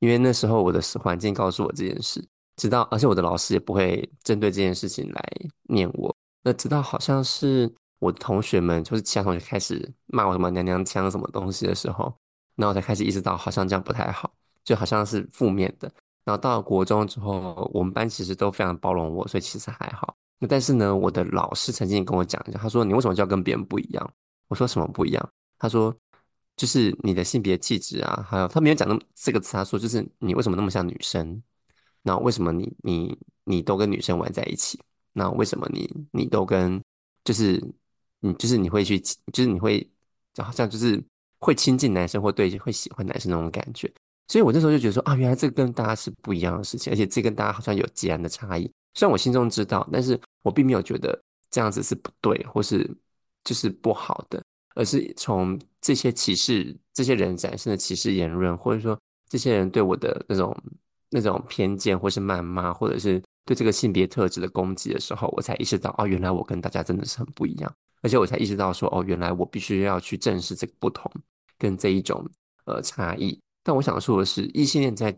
[0.00, 5.22] 因为那时候我的环境告诉我这件事，直到而且我的老师也不会针对这件事情来
[5.68, 6.12] 念我。
[6.42, 12.12] 那直到好像是我的同学们就是其他同学开始骂我什么娘娘腔什么东西的时候，
[12.56, 14.32] 那我才开始意识到好像这样不太好，
[14.64, 15.90] 就好像是负面的。
[16.24, 20.14] 然后到了国中之后，我们班其实都非常包容我，所以其实还好。
[20.38, 24.12] 那但是呢，我的老师曾经跟我讲一下，他说：“你为什么就要跟别人不一样？”
[24.48, 25.28] 我说：“什么不一样？”
[25.58, 25.94] 他说
[26.56, 31.40] ：“就是你的性别气质啊，还有他没有讲那么这个词，他说就是你为什么那么像女生？
[32.02, 34.80] 那为什么你你你都跟女生玩在一起？
[35.12, 36.80] 那为什么你你都跟
[37.24, 37.62] 就是
[38.20, 39.86] 你就是你会去就是你会
[40.32, 41.02] 就好像就是
[41.38, 43.92] 会亲近男生或对会喜欢男生那种感觉？
[44.28, 48.70] 所以我那时候就觉得说啊，原来这个跟大家是不一样的事情，而且这跟大家好像有截然的差异。
[48.94, 51.20] 虽然我心中知道，但是我并没有觉得
[51.50, 52.88] 这样子是不对，或是
[53.44, 54.42] 就是不好的，
[54.74, 58.98] 而是从这些歧视这些人展示的歧视言论，或者说
[59.28, 60.56] 这些人对我的那种
[61.10, 71.10] 那种偏见，或是谩骂，或者是对这个性别特质的攻击的时候，我才意识到哦，原来我跟大家真的是很不一样，而且我才意识到说哦，原来我必须要去正视这个不同
[71.58, 72.28] 跟这一种
[72.64, 73.38] 呃差异。
[73.62, 75.16] 但我想说的是，异性恋在。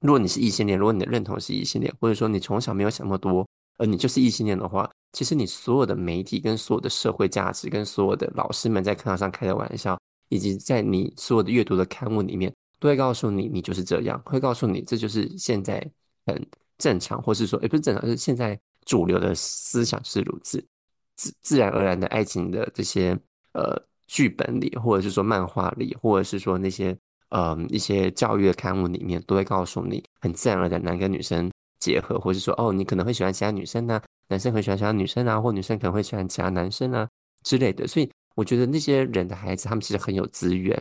[0.00, 3.46] 如果你是异性恋，如果你的认同是异性恋，或者说你从小没有想那么多，
[3.78, 9.96] 而你就是异性恋的话，其实你所有的媒体、跟所有的社会价值、跟所有的老师们在课堂上开的玩笑，
[10.28, 15.88] 以及在你所有的阅读的刊物里面，都会告诉你，你就是这样，会告诉你这就是现在
[16.26, 16.44] 很
[16.82, 20.58] 正常，或是说，也不是正常，就是现在主流的思想是如此，
[21.16, 23.16] 自自然而然的爱情的这些
[23.52, 26.96] 呃剧本里，或者是说漫画里，或者是说那些。
[27.34, 37.08] 嗯，一些教育的刊物里面都会告诉你，很自然而然男跟女生结合，或是说，哦，你可能会喜欢其他女生啊，男生很喜欢其他女生啊，或女生可能会喜欢其他男生啊
[37.42, 37.88] 之类的。
[37.88, 40.78] 所以我觉得那些人的孩子，他们其实很有资源。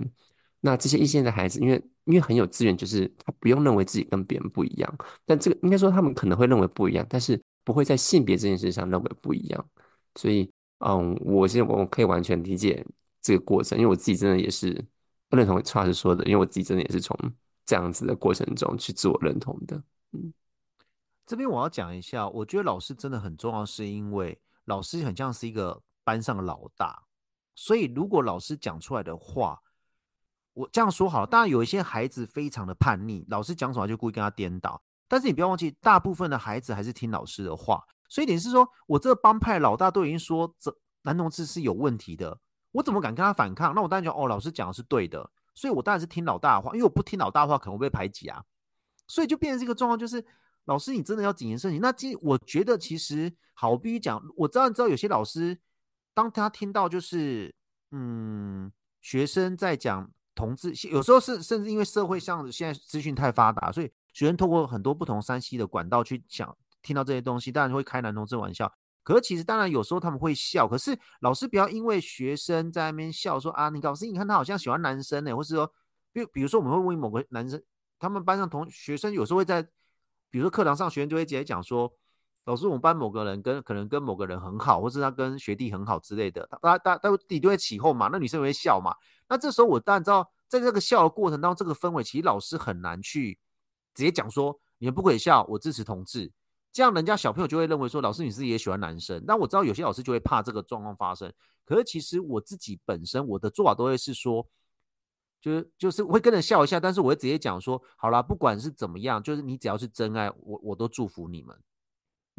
[0.62, 4.98] 那这些一线的孩子，因为因为很有资源，就是他不用认为自己跟别人不一样。
[5.26, 9.70] 但这个应该说，他们可能会认为不一样，但是不会在性别这件事上认为不一样。
[10.16, 12.86] 所以，嗯，我现在我可以完全理解
[13.22, 14.86] 这个过程，因为我自己真的也是。
[15.32, 17.18] 不认同蔡老师说的，因为我自己真的也是从
[17.66, 19.82] 这样子的过程中去自我认同的。
[20.12, 20.34] 嗯，
[21.26, 27.04] 这边我要讲一下，我觉得老师真的很重要，是因为老师很像是一个班上的老大，
[27.56, 29.58] 所以如果老师讲出来的话，
[30.54, 37.84] 我这样说好了，当然有一些孩子非常的叛逆，老师讲什么就故意跟他颠倒，但是你不要忘记，大部分的孩子还是听老师的话。
[38.10, 42.38] 所以点是说，我这个帮派老大都已经说这男同志是有问题的。
[42.74, 43.74] 我怎么敢跟他反抗？
[43.74, 48.44] 那我当然觉得哦，老师讲的是对的，所以我当然是听老大的话，因为我不听老大的话，可能会被排挤啊。
[49.08, 50.26] 所以就变成这个状况，就是
[50.66, 51.82] 老师你真的要谨言慎行。
[51.82, 55.58] 那其实我觉得，其实好，我必须讲，我知道你知道有些老师，
[56.14, 57.54] 当他听到就是
[57.92, 68.72] 嗯，学生在讲同志，有时候是甚至因为社会上现在资讯太发达，所以学生透过很多不同山西的管道去讲，听到这些东西，当然会开男同志玩笑。
[69.04, 75.74] 可是其实当然有时候他们会笑，可是老师不要因为学生在那边笑说啊，你老师你看他好像喜欢男生呢，或是说，
[76.14, 77.62] 比比如说我们会问某个男生，
[78.00, 79.64] 他们班上同学生有时候会在，
[80.30, 81.92] 比如说课堂上学生就会直接讲说，
[82.46, 88.96] 老师我们班某个人跟可能跟某个人很好，或是他跟学弟很好之类的，大家大家底都会起哄嘛，那女生也会笑嘛，
[89.30, 93.38] 那这时候我当然知道，在这个笑的过程当中，这个氛围其实老师很难去
[93.94, 96.32] 直接讲说，你们不可以笑，我支持同志。
[96.72, 99.22] 这样人家小朋友就会认为说，老师你自己也喜欢男生。
[99.28, 101.32] 那我知道有些老师就会怕这个状况发生。
[101.66, 104.48] 可是其实我自己本身我的做法都会是说，
[105.42, 111.56] 就是就是会跟着笑一下，但是我会直接讲说，好啦，不管是怎么样，就是你只要是真爱，我我都祝福你们。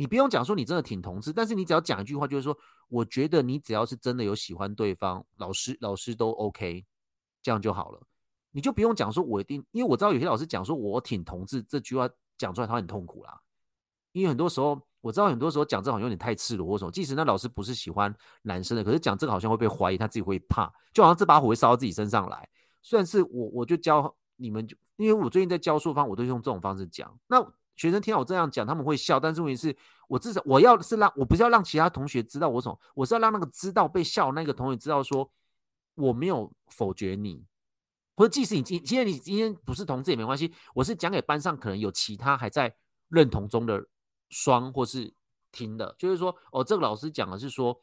[0.03, 6.85] 你不用讲说你真的挺同志，但是你只要讲一句话，就是说，我觉得你只要是真的有喜欢对方，老师老师都 OK，
[7.41, 8.03] 这样就好了。
[8.51, 13.41] 你就不用讲说我一定，因为我知道有些老师讲说我挺同志这句话讲出来他很痛苦啦。
[14.11, 16.91] 因为很多时候，我知道很多时候讲这好像有点太赤裸或什么。
[16.91, 18.13] 即使那老师不是喜欢
[18.43, 22.49] 男生的，可是讲这个好像会被怀疑，他自己会怕，就好像这把火会烧到自己身上来。
[22.83, 27.17] 虽然是我，我就教你们，就因为我最近在教书方，我都用这种方式讲。
[27.29, 27.41] 那
[27.77, 29.77] 学生听到我这样讲，他们会笑，但是问题是，
[30.09, 35.31] 我至少我要是让我不是要让其他同学知道我什么，我是要让那个知道被笑那个同学知道说
[35.95, 37.45] 我没有否决你，
[38.17, 42.75] 或者即使你今今天你今天不是同志也没关系，我是讲给班上可能有其他还在
[43.09, 43.87] 认同中的。
[44.35, 45.13] 双或是
[45.51, 47.79] 听的，就是说，哦，这个老师讲的是说，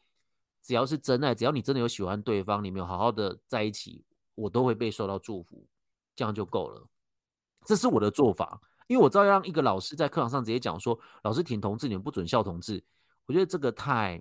[0.60, 5.64] 只要是真爱，只要你真的有喜欢对方，你们有好好的在一起，我都会被受到祝福，
[6.16, 6.84] 这样就够了。
[7.64, 12.82] 这是我的做法，因为我知道要让一个老师在课堂上直接讲说，老师挺同志，你们不准笑同志，
[13.26, 14.20] 我觉得这个太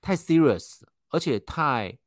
[0.00, 1.98] 太 serious，而且太，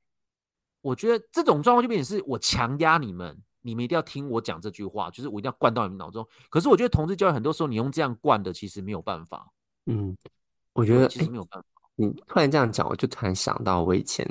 [0.81, 3.39] 我觉得这种状况就变成是我强压你们。
[3.61, 6.27] 你们一定要听我讲这句话，就是我一定要灌到你们脑中。
[6.49, 9.47] 可是我觉得同志教育很多时候你用这样灌的，其实没有办法。
[9.85, 10.17] 嗯，
[10.73, 11.67] 我觉得其实没有办法。
[11.95, 14.27] 你突然这样讲，我就突然想到我以前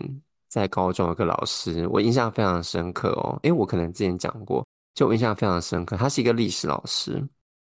[0.49, 3.39] 在高中有个老师，我印象非常深刻哦。
[3.45, 5.97] 诶，我可能之前讲过，就我印象非常深刻。
[5.97, 7.27] 他是一个历史老师，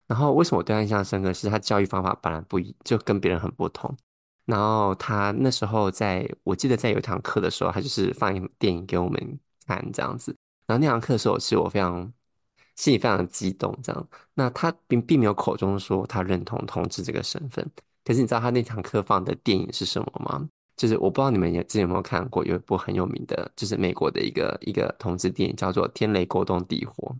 [0.06, 1.32] 然后为什么我对他印象深刻？
[1.32, 3.94] 是他教育方法本来不一，就跟别人很不同。
[4.44, 10.36] 然后他那时候在，我记得在有一堂课的时候，他就是放一电影给我们看这样子。
[10.66, 12.12] 然后那堂课的时候，是我非常
[12.76, 14.08] 心里非常激动，这样。
[14.34, 17.64] 那他并并没有口中说他认同同志这个身份。
[18.04, 20.46] 可是你知道他那堂课放的电影是什么吗？
[20.76, 27.10] 就是我不知道你们也之前有没有看过，有一部很有名的，就是美国的一个一个同志电影，叫做《天雷勾动地火》。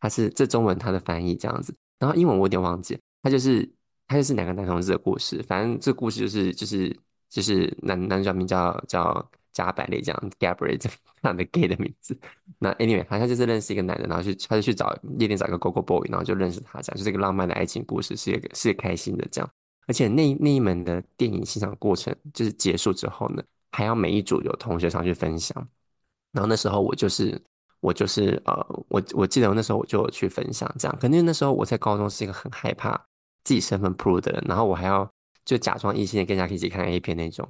[0.00, 2.98] 它是这中文它的翻译这样子，然后英文我有点忘记。
[3.22, 3.68] 它就是
[4.08, 6.96] 它就是两个男同志的故事，反正这故事就是就是
[7.28, 10.90] 就是男男主角名叫叫加百列这样，Gabriel 这
[11.22, 12.18] 样的 gay 的名字。
[12.58, 19.50] 那 anyway，他就是认识一个男的，然后去他就去找夜店找一个 Gogo Boy，然后就认识他，这样就是一个浪漫的爱情故事，是一个是开心的这样。
[19.86, 23.42] 而且那那一门的电影欣赏过程，就是结束之后呢，
[23.72, 25.68] 还要每一组有同学上去分享。
[26.30, 27.40] 然后那时候我就是
[27.80, 30.98] 我就是呃，我我记得我那时候我就去分享这样。
[31.00, 32.96] 可能那时候我在高中是一个很害怕
[33.44, 35.10] 自己身份暴露的人，然后我还要
[35.44, 37.48] 就假装异性跟人家一起看 A 片那种。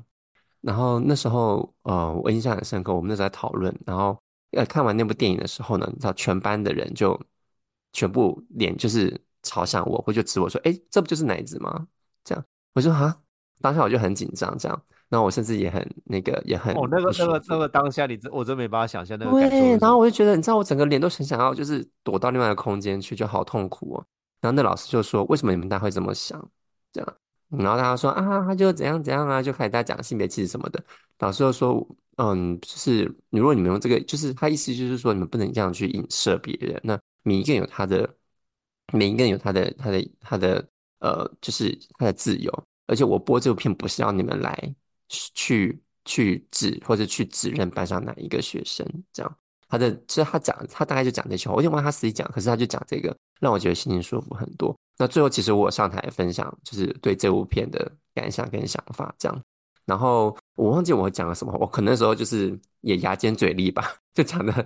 [0.63, 4.19] 然后那时候呃，我印象很深刻，我们那时候在讨论，然后
[4.53, 7.21] 呃看完那部电影的时候呢，你知道全班的人就
[7.93, 11.87] 全部脸就是朝向我，或就指我说：“哎，这不就是奶子吗？”
[12.25, 13.17] 这样，我说哈，
[13.61, 19.51] 当下我就很紧张，这样，然后我甚至也很那个，也很哦，那个那个那个当下，你真我真没办法想象那个感受。
[19.51, 24.07] 对，然后我就觉得，你知道，我整个脸都很想要，就是躲到另外一个空间去，就好痛苦哦。
[24.41, 26.37] 然后那老师就说：“为什么你们大家会这么想？”
[26.93, 27.15] 这样，
[27.51, 30.83] 然后大家说：“啊，他就怎样怎样啊，就开始大家讲性别气质什么的。”
[31.21, 31.87] 老师就说
[32.19, 36.81] ：“嗯，就是如果你们用这个，就是他意思就是说，你们不能这样去影射别人。
[36.83, 38.09] 那每一个人有他的，
[38.93, 40.67] 每一个人有他的，他的，他的。”
[41.03, 44.75] 呃，就是他的自由，而且我播这部片不是要你们来
[45.09, 49.37] 去去指或者去指认班上哪一个学生，这样
[49.69, 54.73] 他的其实他讲他大概就讲这句话，我有点忘他自己讲，可是他就讲这个，让我觉得心情舒服很多。
[54.97, 59.43] 那最后其实我上台分享，就是对这部片的感想跟想法这样，
[59.85, 64.65] 然后我忘记我讲了什么，我可能那时候就是也牙尖嘴利吧，就讲的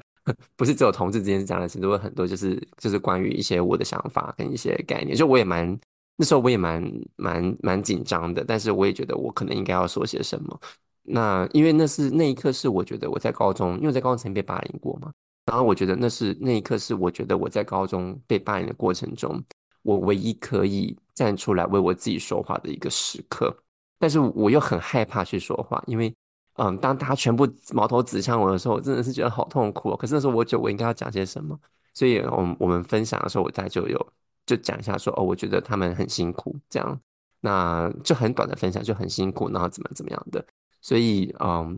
[0.54, 5.78] 不是只有同志之间讲的，其实有很多就是就是关于一些我的想法跟一些概念，就我也蛮。
[6.16, 6.82] 那时候我也蛮
[7.16, 10.60] 蛮蛮紧张的，但是我也觉得我可能应该要说些什么。
[11.02, 15.12] 那因为那是那一刻是我觉得我在高中，因为在高中曾经被霸凌过嘛。
[15.44, 19.40] 然后我觉得那是那一刻是我觉得我在高中被霸凌的过程中，
[19.82, 23.56] 我唯一可以站出来为我自己说话的一个时刻。
[23.98, 26.12] 但是我又很害怕去说话，因为
[26.54, 29.96] 嗯，当大家全部矛头指向我的时候，我真的是觉得好痛苦哦。
[29.96, 31.56] 可是那时候我觉得我应该要讲些什么，
[31.94, 34.06] 所以我我们分享的时候，我大概就有。
[34.46, 37.00] 就讲一下说哦，我觉得他们很辛苦，这样，
[37.40, 40.46] 那就很短的分享，就很辛苦，然后怎么怎么样的，
[40.80, 41.76] 所以嗯，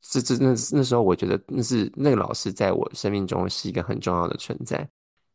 [0.00, 4.88] 这这那那时候我觉得那是那个老师在我生命中是一个很重要的存在，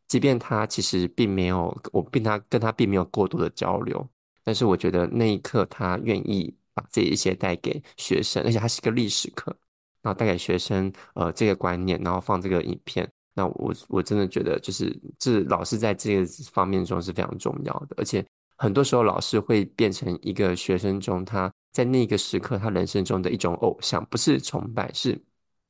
[0.08, 4.08] 即便他其实并没有我并他跟他并没有过多的交流，
[4.44, 9.56] 但是我觉得那一刻他愿意把这一些带给学生，而且他是一个历史课，
[10.02, 13.08] 然后带给学生呃这个观念，然后放这个影片。
[13.40, 18.26] 那我我真的觉得，就是这老师在这个方面中是非常重要的，而且
[18.58, 25.18] 很多时候老师会变成一个学生中他在那个时刻他人生中的一种偶像，不是崇拜，是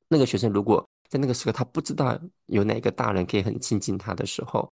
[0.07, 4.67] 那个学生如果在那个时刻他不知道有哪个大人可以很亲近他的时候，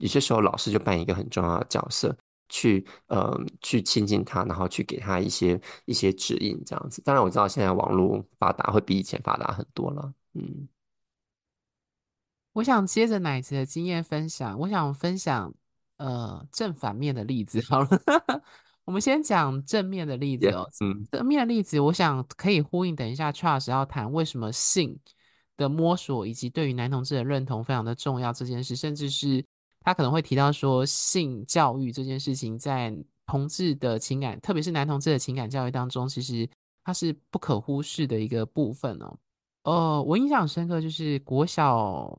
[0.00, 2.14] 有些时候老师就扮演一个很重要的角色，
[2.50, 7.00] 去呃去亲近他，然后去给他一些一些指引，这样子。
[7.00, 10.68] 当然我知道现在网络发达会比以前发达很多了，嗯。
[12.54, 15.52] 我想接着奶子的经验分享，我想分享
[15.96, 17.60] 呃正反面的例子。
[17.68, 17.88] 好了，
[18.86, 20.64] 我们先讲正面的例子哦。
[21.10, 22.94] 正面的例子，我想可以呼应。
[22.94, 24.96] 等一下，Charles 要谈为什么性
[25.56, 29.44] 的摸索以及对于男同志的认同非常的重要这件事，甚至是
[29.80, 36.48] 他可能会提到说性教育这件事情在同志的情感，特别是男同志的情感教育当中，其实
[36.84, 39.18] 它是不可忽视的一个部分哦。
[39.64, 42.16] 呃，我印象深刻就是国小。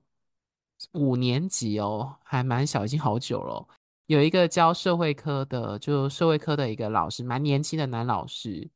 [0.94, 3.68] 五年级哦，还蛮小，已经好久了。
[4.08, 8.70] 有一个教社会科的，就社会科的一个老师，蛮年轻的男老师。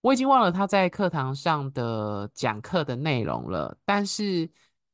[0.00, 4.48] 我已经忘了他在课堂上的讲课的内容了，但是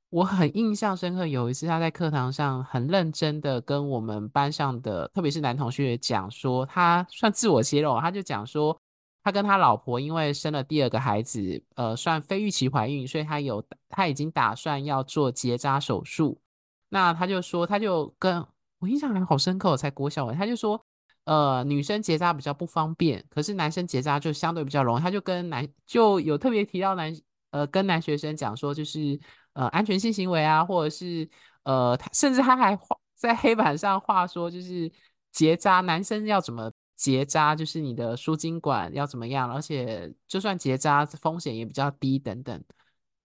[0.09, 1.27] 我很印象深刻。
[1.27, 8.77] 有一次他在课堂上很认真的跟我们班上的，特别是男同学讲说，他算自我揭露，他就讲说。
[9.23, 16.41] 他跟他老婆因为生了第二个孩子，呃，算非预期怀孕，所以他有他已经打算要做结扎手术。
[16.89, 18.45] 那他就说，他就跟
[18.79, 20.85] 我印象还好深刻，我才国小，他就说
[21.25, 25.01] 呃，女生结扎比较不方便，可是男生结扎就相对比较容易。
[25.01, 27.15] 他就跟男就有特别提到男
[27.51, 29.21] 呃跟男学生讲说，就是
[29.53, 31.29] 呃安全性行为啊，或者是
[31.65, 34.91] 呃他甚至他还画在黑板上画说，就是
[35.31, 42.63] 结扎男生要怎么结扎，就是你的输精管要怎么样，而且就算结扎风险也比较低等等。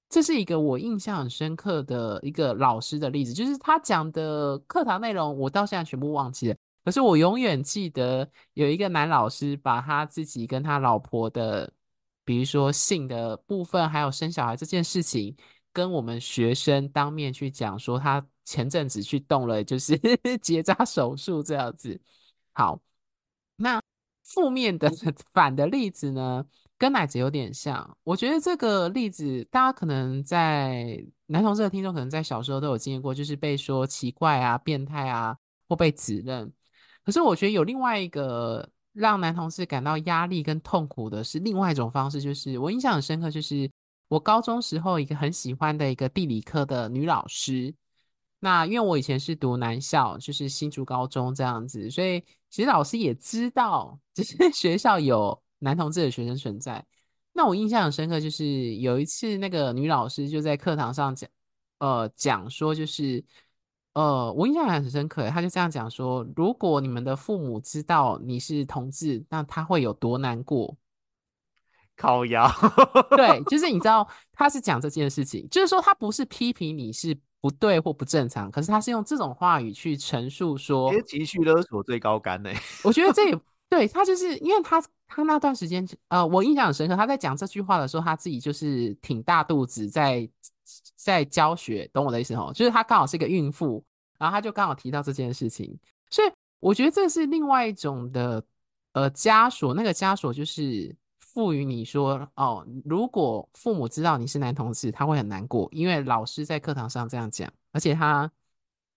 [0.07, 6.55] 这是一个我印象很深刻的一个老师的例子，就是他讲的课堂内容我到现在全部忘记了。
[6.85, 11.69] 可是我永远记得有一个男老师把他自己跟他老婆的，
[12.23, 15.35] 比如说性的部分，还有生小孩这件事情，
[15.73, 19.99] 跟我们学生当面去讲，说他前阵子去动了，就是
[20.41, 21.99] 结扎手术这样子。
[22.53, 22.79] 好，
[23.57, 23.81] 那
[24.23, 24.89] 负面的
[25.33, 26.45] 反的例子呢，
[26.77, 27.97] 跟奶子有点像。
[28.03, 35.37] 我觉得这个例子，大家可能在男同志的听众，可能在小时候都有经历过，就是被说奇怪啊、变态啊，
[35.69, 36.51] 或被指认。
[37.03, 43.69] 可是我觉得有另外一个让男同志感到压力跟痛苦的是另外一种方式，就是我印象很深刻，就是
[44.07, 47.73] 我高中时候一个很喜欢的一个地理科的女老师。
[48.39, 52.19] 那因为我以前是读男校，就是新竹高中这样子，所以
[52.49, 56.85] 其实老师也知道， 就是学校有男同志的学生存在。
[57.33, 61.29] 那我印象很深刻，就是有一次那个女老师就在课堂上讲，
[61.79, 63.23] 呃，讲说就是。
[63.95, 70.75] 呃，我印象还很深刻，她就这样讲说：如果你们的父母知道你是同志，那他会有多难过？
[71.95, 72.51] 烤鸭，
[73.15, 82.49] 对， 就是你知道他是讲这件事情，就是说他不是批评你是不对或不正常，可是他是用这种话语去陈述说，情绪勒索最高干呢。
[82.83, 83.39] 我觉得这也
[83.69, 90.27] 对他，就是因为他他那段时间，呃，我印象很深刻，他在讲这句话的时候，他自己就是挺大肚子在。
[90.95, 92.51] 在教学，懂我的意思吼？
[92.51, 93.83] 就是他刚好是一个孕妇，
[94.17, 95.77] 然后他就刚好提到这件事情，
[96.09, 98.43] 所以我觉得这是另外一种的
[98.93, 99.75] 呃枷锁。
[99.75, 100.95] 那个枷锁就是
[101.35, 108.31] 赋予你说，哦，如果父母知道你是男同志，他会很难过，因为老师在课堂上这样讲，而且他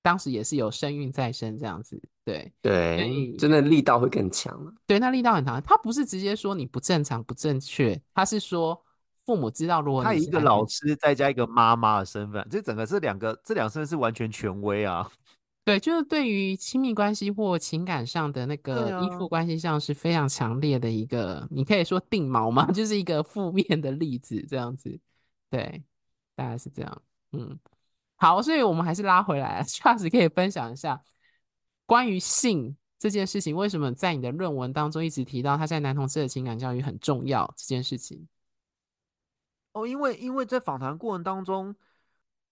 [0.00, 4.56] 当时也是有身孕在身这样子，对对，真的力道会更强。
[4.86, 8.80] 对，那力道很强，他不是直接说你不正常不正确，他是说。
[9.26, 15.06] 父母知道，如果他一个老师再加一个妈妈的身份，这整个这两个这两身是完全权威啊。
[15.68, 22.64] 对，就是对于亲密关系或情感上的那个依附关系上是非常强烈的一个，啊、你可以说定锚吗？
[22.72, 24.98] 就是一个负面的例子，这样子。
[25.50, 25.84] 对，
[26.34, 27.02] 大概是这样。
[27.32, 27.58] 嗯，
[28.16, 31.02] 好，所以我们还是拉回来，Charles 可以分享一下
[31.84, 38.26] 关于性这件事情，为什么在你的论文当中一直提到他在男同志的情感教育很重要这件事情？
[39.72, 41.76] 哦，因为因为在访谈过程当中，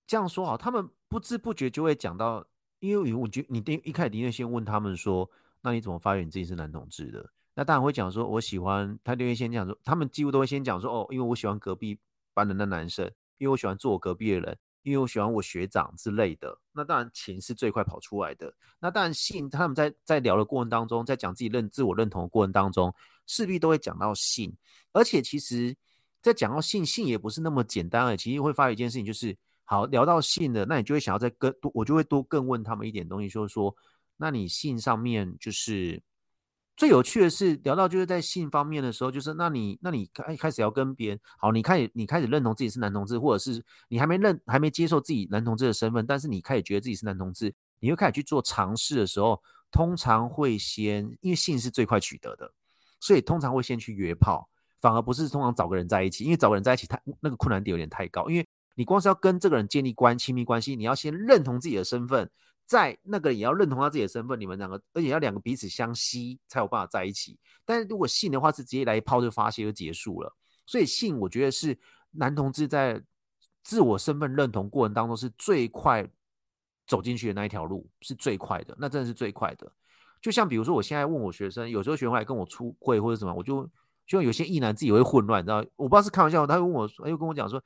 [0.07, 2.47] 这样说好，他们不知不觉就会讲到，
[2.81, 5.29] 因为我觉得你第一开始你会先问他们说，
[5.61, 7.29] 那你怎么发现你自己是男同志的？
[7.55, 11.99] 那当然会讲说，我喜欢他，就会先讲说，他们几乎都会先讲说，哦，因为我喜欢隔壁
[12.35, 13.05] 班的那男生，
[13.39, 16.59] 因为我喜欢坐我隔壁的人，因为我喜欢我学长之类的。
[16.73, 18.53] 那当然情是最快跑出来的。
[18.79, 22.95] 那当然性，他们在在聊的过程当中，在讲自己认自我认同的过程当中，
[23.27, 24.57] 势必都会讲到性，
[24.93, 25.77] 而且其实。
[26.23, 28.17] 在讲到性，性也不是那么简单的。
[28.17, 29.37] 其实会发现一件事情，就是
[29.67, 33.77] 好聊到性的，那你就会想要再更多，我就会多更问他们一点东西，就是说，
[34.17, 36.03] 那你性上面就是
[36.77, 49.43] 最有趣的是聊到就是在性方面的时候，就是那你那你开开始要跟别人好，你开始你开始认同自己是男同志，或者是你还没认还没接受自己男同志的身份，但是你开始觉得自己是男同志，你会开始去做尝试的时候，
[49.73, 52.53] 通常会先因为性是最快取得的，
[53.01, 54.49] 所以通常会先去约炮。
[54.79, 58.29] 反而不是通常找个人在一起，因为找个人在一起，他那个困难点有点太高。
[58.29, 58.47] 因为
[58.77, 62.31] 你光是要跟这个人建立关亲密关系，你要先认同自己的身份，
[62.67, 67.39] 在那个也要认同他自己的身份，你们两个而且要两个彼此相吸才有办法在一起。
[67.65, 70.31] 但是如果性的话，是直接来一炮就发泄就结束了。
[70.67, 71.77] 所以性，我觉得是
[72.11, 73.03] 男同志在
[73.65, 76.07] 自我身份认同过程当中是最快
[76.87, 79.73] 走进去的那一条路，是最快的，那真的是最快的。
[80.21, 83.69] 就像比如说，我现在问我学生，有时候学生来跟我出柜或者什么，我就。
[84.07, 85.57] 就有些异男自己会混乱，你知道？
[85.75, 87.61] 我不知道是开玩笑，他会问我，他又跟我讲说，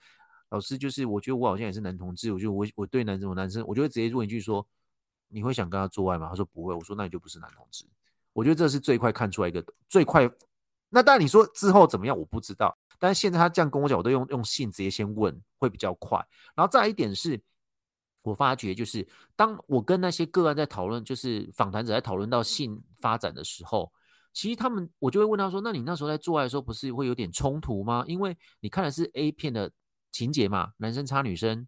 [0.51, 4.67] 老师就是我觉得我好像也是男同志，我觉得我我对男生，我男生，我就会直接问一句说，
[5.29, 6.29] 你会想跟他做爱吗？
[6.29, 7.85] 他说不会，我说那你就不是男同志。
[8.33, 10.31] 我觉得这是最快看出来一个最快。
[10.89, 12.77] 那当然你说之后怎么样，我不知道。
[12.99, 16.19] 但是现在他这样跟我讲，我都用用性直接先问会比较快。
[16.55, 17.41] 然后再来一点是，
[18.23, 23.93] 我发觉就是当我跟那些个案在讨论，就是访谈者在讨论到性发展的时候。
[24.33, 28.05] 其实他们，我就会问他说：“那你那时候在做爱的时候，不是会有点冲突吗？
[28.07, 29.69] 因为你看的是 A 片的
[30.11, 31.67] 情节嘛，男生插女生。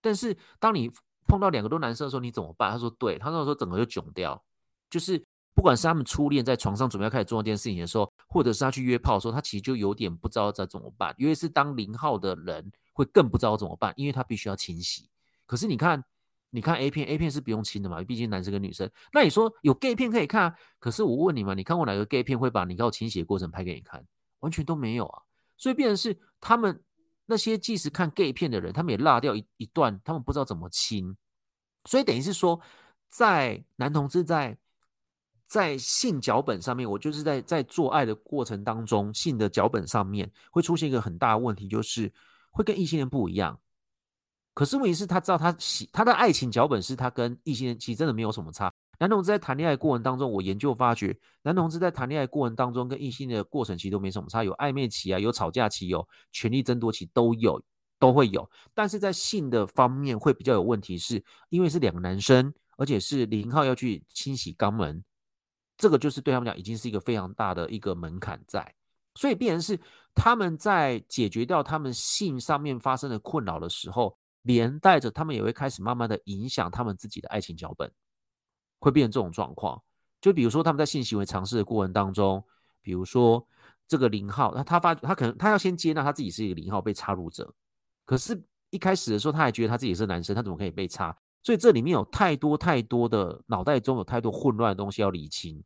[0.00, 0.90] 但是当你
[1.26, 4.44] 碰到两个都男生的时候，你怎么办？”他说：“对，他那时候整个就囧掉，
[4.88, 5.24] 就是
[5.54, 11.14] 不管是他们初恋在床上准备要开始做这件事情的时候，或者是他去约炮的时候，他其实就有点不知道该怎么办。
[11.18, 15.08] 尤其是当零号的人会更不知道怎么办，因为他必须要清洗。
[15.46, 16.04] 可是你看，
[16.50, 18.88] 你看 A 片，A 片是不用清的嘛，毕竟男生跟女生。
[19.12, 20.54] 那你说有 gay 片可以看？
[20.78, 24.06] 可是我问你嘛，你看过哪个 gay 片会把你要清洗的过程拍给你看？
[24.40, 25.22] 完全都没有啊。
[25.56, 26.82] 所以变成是他们
[27.26, 31.16] 那些即使看 gay 片的人，他们也落掉一一段，他们不知道怎么亲。
[31.84, 32.60] 所以等于是说，
[33.10, 34.56] 在男同志在
[35.46, 42.12] 在性脚本上面，我就是在在做爱的过程当中，性的脚本上面会出现一个很大的问题，就是
[42.50, 43.60] 会跟异性恋不一样。
[44.54, 48.72] 可是问题是，他知道他喜他的爱情脚本是他跟异性恋其实真的没有什么差。
[48.98, 57.62] 男同志在谈恋爱过程当中，我研究发觉，男同志在谈恋爱过程当中跟异性的过程其实都没什么差，有暧昧期啊，有吵架期，有权力争夺期都有。
[57.98, 65.02] 都会有，但是在性的方面会比较有问题，是因为是两个男生，而且是零号要去清洗肛门，
[65.78, 68.74] 这个就是对他们俩已经是一个非常大的一个门槛在，
[69.14, 69.80] 所以必然是
[70.14, 77.90] 他们在解决掉他们性上面发生的困扰的时候，连带着他们也会开始慢慢的影响他们自己的爱情脚本，
[78.78, 79.80] 会变成这种状况。
[80.20, 82.42] 就比如说他们在性行为尝试的过程当中，
[82.82, 83.46] 比如说
[83.86, 87.52] 这个零号，他他发他可能他要先接纳他自己是一个零号被插入者。
[88.04, 91.16] 可是，一开始的时候，他还觉得他自己是男生，他怎么可以被插？
[91.42, 95.62] 所以这里面有太多太多的脑袋中有太多混乱的东西要理清。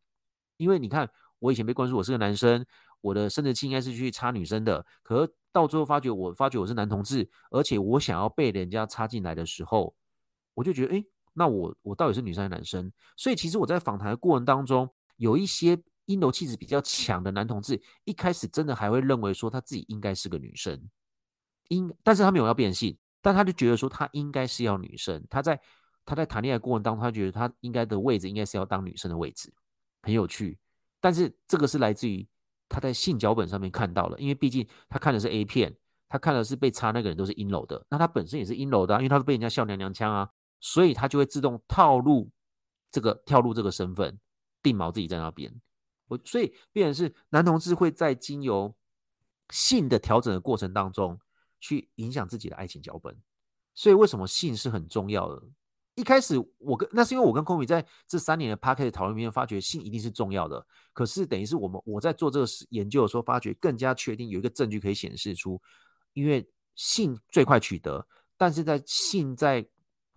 [0.59, 1.09] 因为你看，
[1.39, 2.65] 我以前被灌输我是个男生，
[3.01, 4.85] 我的生殖器应该是去插女生的。
[5.03, 9.95] 可是到最后发觉，我发觉我是男同志，而且我想要被人家插进来的时候，
[10.53, 12.93] 我就觉得，哎，那我我到底是女生还是男生？
[13.17, 20.89] 所以其实我在访谈的过程当中，有一些阴柔气质比较强的男同志，一开始真的还会认为说他自己应该是个女生。
[21.69, 25.25] 应，但是他没有要变性，但他就觉得说他应该是要女生。
[25.31, 25.61] 他在
[26.05, 29.53] 他在谈恋爱过程当中，他觉得他应该的位置应该是要当女生的位置，
[30.03, 30.59] 很有趣。
[31.01, 32.27] 但是这个是来自于
[32.69, 35.75] 他在性脚本上面看到了，因为毕竟他看的是 A 片，
[36.09, 40.29] 他看的是被插那个人都是阴柔的，那他本身也是阴柔的，因为他是被人家笑娘娘腔啊，
[40.61, 42.31] 所以他就会自动套入
[42.93, 44.21] 这个跳入这个身份，
[44.63, 45.53] 定锚自己在那边。
[46.07, 48.75] 我所以变成是男同志会在经由
[49.51, 51.19] 性的调整的过程当中。
[51.63, 53.15] 去影响自己的爱情脚本，
[53.75, 55.43] 所以为什么性是很重要的？
[55.95, 65.61] 一开始我跟那是因为我跟空米在这三年的 Podcast 讨论里面发觉性一定是重要的，可是等于是我们我在做这个研究的时候，发觉更加确定有一个证据可以显示出，
[66.15, 68.09] 因为性最快取得，
[68.39, 69.63] 但是在性在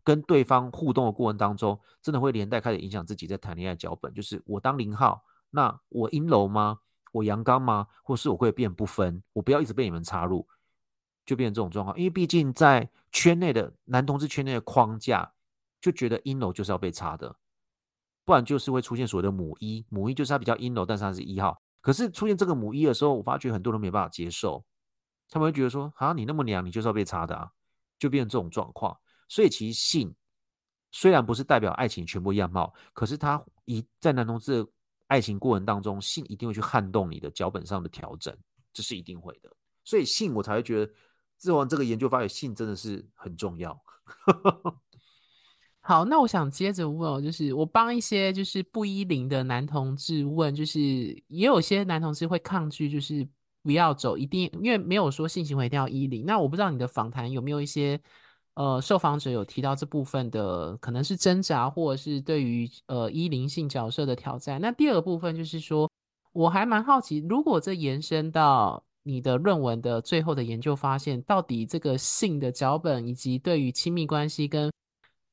[0.03, 6.79] 跟对方互动的过程当中，真的会连带开始影响自己在谈恋爱脚本，就是我当零号，那我阴柔吗？
[7.11, 7.87] 我阳刚吗？
[8.03, 9.21] 或是我会变不分？
[9.33, 10.47] 我不要一直被你们插入。
[11.25, 15.31] 就变成这种状况，因为毕竟在圈内的男同志圈内的框架，
[15.79, 17.33] 就觉得阴柔就是要被插的，
[18.25, 19.85] 不然就是会出现所谓的母一。
[19.87, 21.61] 母一就是他比较阴柔，但是他是一号。
[21.79, 24.65] 可是出现这个母一的时候，我发觉很多人没办法接受，
[25.29, 27.49] 他们会觉得说：啊，你那么娘，你就是要被插的啊，
[27.97, 28.97] 就变成这种状况。
[29.33, 30.13] 所以其实性
[30.91, 34.63] 虽然不是代表爱情全部样貌，可是他一在男同志
[35.07, 38.35] 爱情过程当中，性一定会去撼动你的脚本上的调整，
[38.71, 39.49] 这是一定会的。
[39.83, 40.91] 所以性我才会觉得。
[41.39, 43.77] 做完这个研究，发现性真的是很重要。
[45.81, 50.79] 好，那我想接着问哦，就是我帮一些就是不一零的男同志问，就是
[51.27, 53.27] 也有些男同志会抗拒，就是
[53.61, 56.25] 不要走一定，因为没有说性行为一定要一零。
[56.25, 57.99] 那我不知道你的访谈有没有一些
[58.55, 64.59] 呃受访者有提到这部分的，可能是挣扎，或者是对于呃一零性角色的挑战。
[64.61, 65.89] 那第二个部分就是说，
[66.31, 68.83] 我还蛮好奇，如果这延伸到。
[69.05, 74.71] 你的论文的最后的研究发现，到底这个性的脚本以及对于亲密关系跟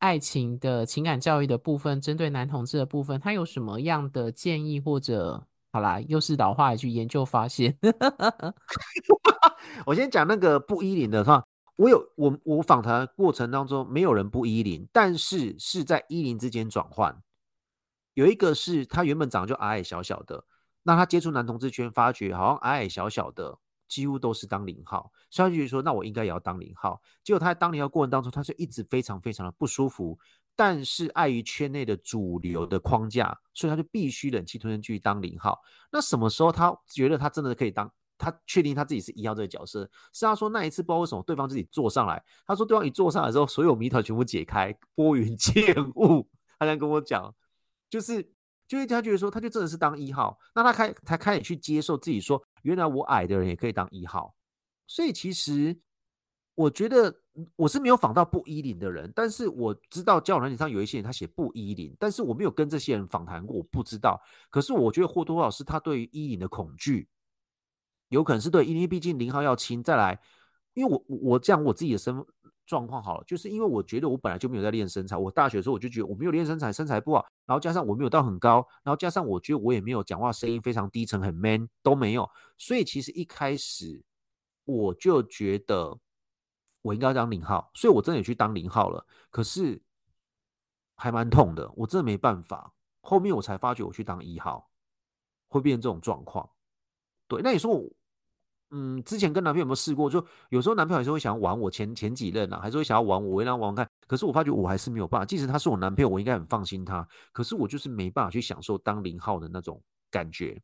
[0.00, 5.40] 爱情的情感教育的部分，针对男同志的部分，他有什么样的建议或者，
[5.70, 7.78] 好啦，又是老话一句，研究发现。
[9.86, 11.40] 我先讲那个不一零的话，
[11.76, 17.22] 我有我我访谈过程当中没有人不一零，但是是在一零之间转换，
[18.14, 20.44] 有一个是他原本长得就矮矮小小的。
[20.82, 27.00] 那他接触男同志圈，发觉好像矮矮小小的，几乎都是当零号，所以他就说，那我应该也要当零号。
[27.22, 30.18] 结果他在当零号过程当中，他就一直非常非常的不舒服，
[30.56, 35.60] 但是碍于圈内的主流的框架，所以他就必须忍气吞声继续当零号。
[35.92, 37.92] 那什么时候他觉得他真的可以当？
[38.20, 46.28] 他确定他自己是一号这个角色，是他说那一次不知道为什么对方自己坐上来，他说对方一坐上来之后，所有谜团全部解开，拨云见雾。
[46.58, 47.34] 他这样跟我讲，
[47.88, 48.32] 就是。
[48.70, 54.32] 就是他觉得说，他就真的是当一号，那他开才开始去接受自己说，原来我矮的人也可以当一号。
[54.86, 55.76] 所以其实
[56.54, 57.12] 我觉得
[57.56, 64.22] 我是没有访到不一零的人，但是我知道交友软体上有一些人他写不一零，但是我没有跟这些人访谈过，我不知道。
[64.50, 67.08] 可是我觉得或多或少是他对于一零的恐惧，
[68.11, 69.82] 有可能是对，因为毕竟零号要轻。
[69.82, 70.20] 再来，
[70.74, 72.14] 因为我我讲我自己的身
[72.66, 84.02] 状况好了，就是因为我觉得我本来就没有在练身材，我大学的时候我就觉得我没有练身材，身材不好，然后加上我没有到很高，然后加上我觉得我也没有讲话声音非常低沉很 man 都没有，所以其实一开始
[84.66, 85.98] 我就觉得。
[86.82, 89.06] 我应该要当零号，所以我真的也去当零号了。
[89.30, 89.78] 可是
[90.94, 92.72] 还蛮痛的，我真的没办法。
[93.02, 94.70] 后面我才发觉，我去当一号
[95.48, 96.48] 会变这种状况。
[97.28, 97.86] 对，那你说我，
[98.70, 100.08] 嗯，之前跟男朋友有没有试过？
[100.08, 103.90] 就有时候男朋友还是会想要玩我前前几任啊，还是会想要玩我，我让玩玩看。
[104.06, 105.24] 可是我发觉我还是没有办法。
[105.24, 107.06] 即使他是我男朋友，我应该很放心他。
[107.32, 110.60] 可是我就是没办法去享受当零号的那种感觉，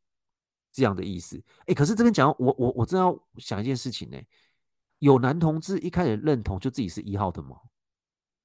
[0.73, 1.43] 这样的意思。
[1.67, 4.17] 哎，可是这边讲，我我我真要想一件事情呢、
[5.01, 7.57] 有男同志一开始认同就自己是一号的吗？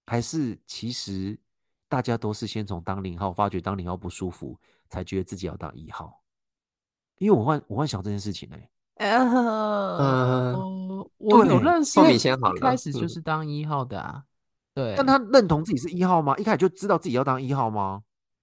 [0.08, 1.40] 还是其实
[1.88, 4.60] 大家都是先从当零号发觉当零号不舒服，
[4.90, 6.20] 才觉得自己要当一号？
[7.20, 8.58] 因为我幻我幻想这件事情呢、
[9.10, 10.56] 呃，
[11.18, 14.24] 我有认识，一开始就是当一号的啊。
[14.74, 16.36] 对，但他认同自己是一号吗？
[16.38, 18.02] 一开始就知道自己要当一号吗？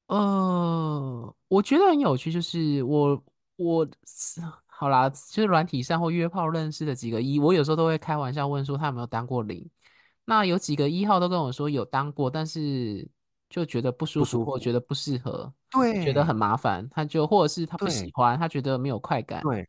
[0.08, 3.22] 呃，我觉得很有趣，就是我
[3.56, 3.88] 我。
[4.66, 9.68] 好啦，就是软体上或约炮认识的几个一，我有时候都会开玩笑问说他有没有当过零。
[10.24, 13.04] 那有几个一号都跟我说有当过，但是
[13.50, 19.68] 就觉得不舒服，或觉得不适合，对，觉得很麻烦，他就或者是他不喜欢，他觉得没有快感，对，对，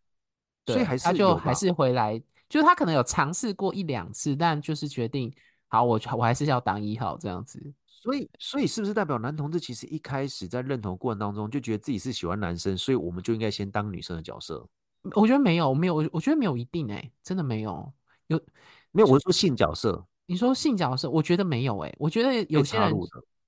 [0.73, 5.33] 所以还是他就还是回来，就是他可能有尝试过一两次，但就是决定
[5.67, 7.61] 好，我我还是要当一号这样子。
[7.87, 14.65] 所以，所以是不是代表男同志其实一开始在认同过程当中就觉得自己是喜欢男生，所以我们就应该先当女生的角色？
[15.15, 17.91] 我觉得没有，没有，我我觉得没有一定哎、欸，真的没有，
[18.27, 18.41] 有
[18.91, 19.07] 没有？
[19.07, 22.93] 我是说性角色，你说性角色，我觉得没有哎、欸，我觉得有些人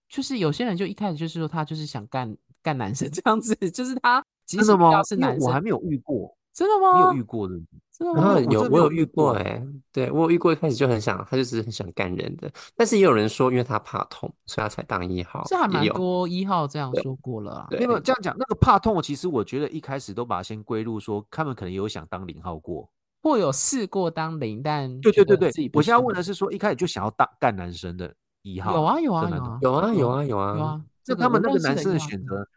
[0.09, 6.93] 就是有些人就一开始就是说他就是想干干男生这样子， 就是他其实不要是男生，我还没有遇过，真的吗？
[6.93, 7.55] 没有遇过的，
[7.97, 8.39] 真的吗？
[8.39, 9.67] 有我有遇过诶、欸。
[9.93, 15.43] 对我有遇过，一开始就很想，他就是很想干人的，但是也有人说，因为他怕痛，所以他才当一号。
[15.47, 17.67] 这还蛮多一号这样说过了、啊。
[17.71, 22.89] 没有这样讲，那个怕痛，其实我觉得一开始都把它先归入说，他们可能有想当零号过，
[23.21, 32.47] 或有试过当零，但对对对对，我现在问的是说，一开始就想要当干男生的一号，有啊有啊有啊有啊有啊有啊，有啊，就他们那个男生的选择，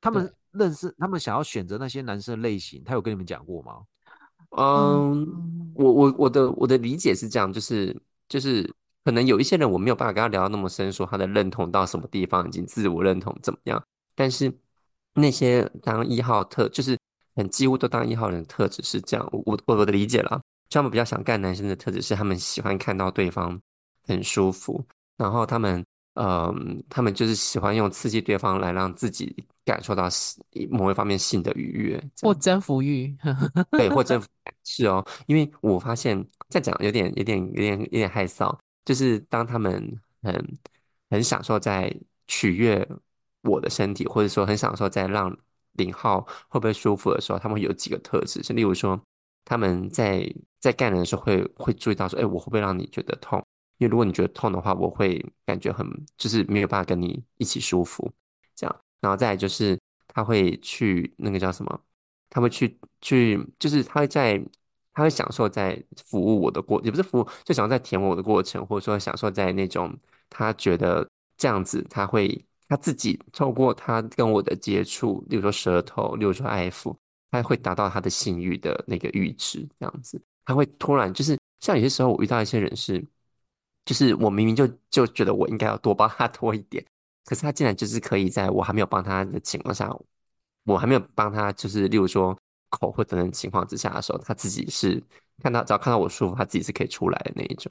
[0.00, 3.82] 他们认识他们想要选择那些男生类型，他有跟你们讲过吗？
[4.56, 7.94] 嗯，我我我的我的理解是这样，就是
[8.28, 8.72] 就是
[9.04, 13.82] 可能有一些人我没有办法跟他聊到那么深，说他的认同到什么地方，已经自我认同怎么样。
[14.14, 14.52] 但是
[15.14, 16.98] 那些当一号特，就是
[17.34, 23.60] 很几乎都当一号人的特质是这样，我我我的理解啦，就他们比较想干男生的特质是他们喜欢看到对方
[24.06, 24.82] 很舒服，
[25.16, 25.84] 然后他们
[26.14, 30.08] 嗯，他们就是喜欢用刺激对方来让自己感受到
[30.70, 33.14] 某一方面性的愉悦，或征服欲，
[33.72, 34.26] 对，或征服。
[34.64, 38.56] 是哦，因为我发现再讲有点、有点、有点、有点害臊。
[38.84, 40.58] 就是当他们很、
[41.10, 41.92] 很享受在
[42.28, 42.88] 取悦
[43.42, 45.36] 我的身体，或者说很享受在让
[45.72, 49.00] 零号会不会舒服的时候，他们会有几个特质，是例如说
[49.44, 53.44] 他们在在干人的时候会会注意到说，哎，我会不会让你觉得痛？
[53.78, 55.84] 因为如果你觉得痛的话，我会感觉很
[56.16, 58.08] 就是没有办法跟你一起舒服，
[58.54, 58.76] 这样。
[59.00, 59.78] 然后再就是
[60.08, 61.80] 他会去那个叫什么？
[62.28, 64.42] 他会去去，就是他会在，
[64.92, 69.96] 他会享受在服务我的过，也不是服务，就享受在舔我的过程，或者说享受在那种
[70.28, 76.94] 他觉得这样子，他会他自己透过他跟我的接触，例如说舌头，例如说爱抚，
[77.30, 83.02] 他会达到他的性欲的那个阈值，这样子，他会突然就是像有些时候我遇到一些人是，
[83.84, 86.84] 就是我明明就就觉得我应该要多帮他多一点，
[87.26, 89.94] 可是他竟然就是可以在我还没有帮他的情况下。
[90.64, 92.36] 我还没有帮他，就是例如说
[92.70, 95.00] 口或等等情况之下的时候，他自己是
[95.40, 97.70] 看到只要看到我舒服，他自己是可以出来的那一种。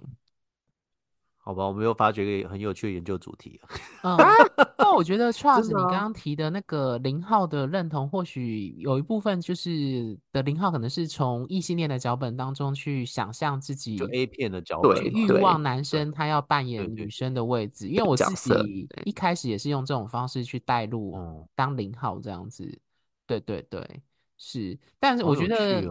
[1.46, 3.62] 好吧，我们又发掘一个很有趣的研究主题。
[4.02, 4.18] 嗯，
[4.80, 17.88] 那我觉得 Charles，你刚刚提的那个零号的认同，或许有一部分就是的零号可能是从异性恋的脚本当中去想象自己就 A 片的脚本，欲望男生他要扮演女生的位置。
[17.88, 21.16] 因为我自己一开始也是用这种方式去带入
[21.54, 22.68] 当零号这样子。
[23.28, 24.02] 对对对，
[24.40, 25.84] 是，但是我觉得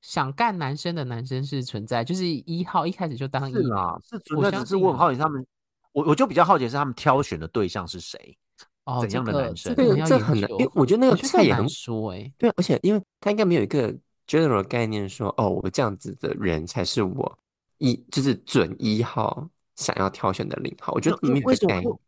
[0.00, 4.50] 想干男生的男生是存在，就是一号一开始就当一号，是存在。
[4.50, 5.46] 只是我很好奇他们，
[5.92, 8.36] 我我就比较好奇是他们挑选的对象是谁，
[8.84, 9.74] 哦，怎样的男生？
[9.74, 13.94] 这个、这很难，因为我觉得那个菜也很说，哎，对，而且因为他应该没有一个
[14.26, 17.38] general 概念说，哦，我这样子的人才是我
[17.78, 20.92] 一就是准一号想要挑选的零号。
[20.94, 22.00] 我觉得里面为什么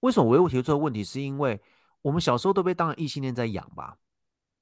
[0.00, 1.02] 为什么我又提出这个问题？
[1.02, 1.60] 是因为
[2.02, 3.96] 我们小时候都被当成异性恋在养吧？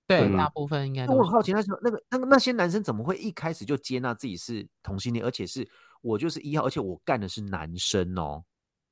[0.06, 1.06] 对，大部分应该。
[1.06, 5.66] 那我很好奇，那时候那个那个那些男生怎么会一开始就接纳自己是同性恋，而且是
[6.02, 8.44] 我就是一号，而且我干的是男生哦？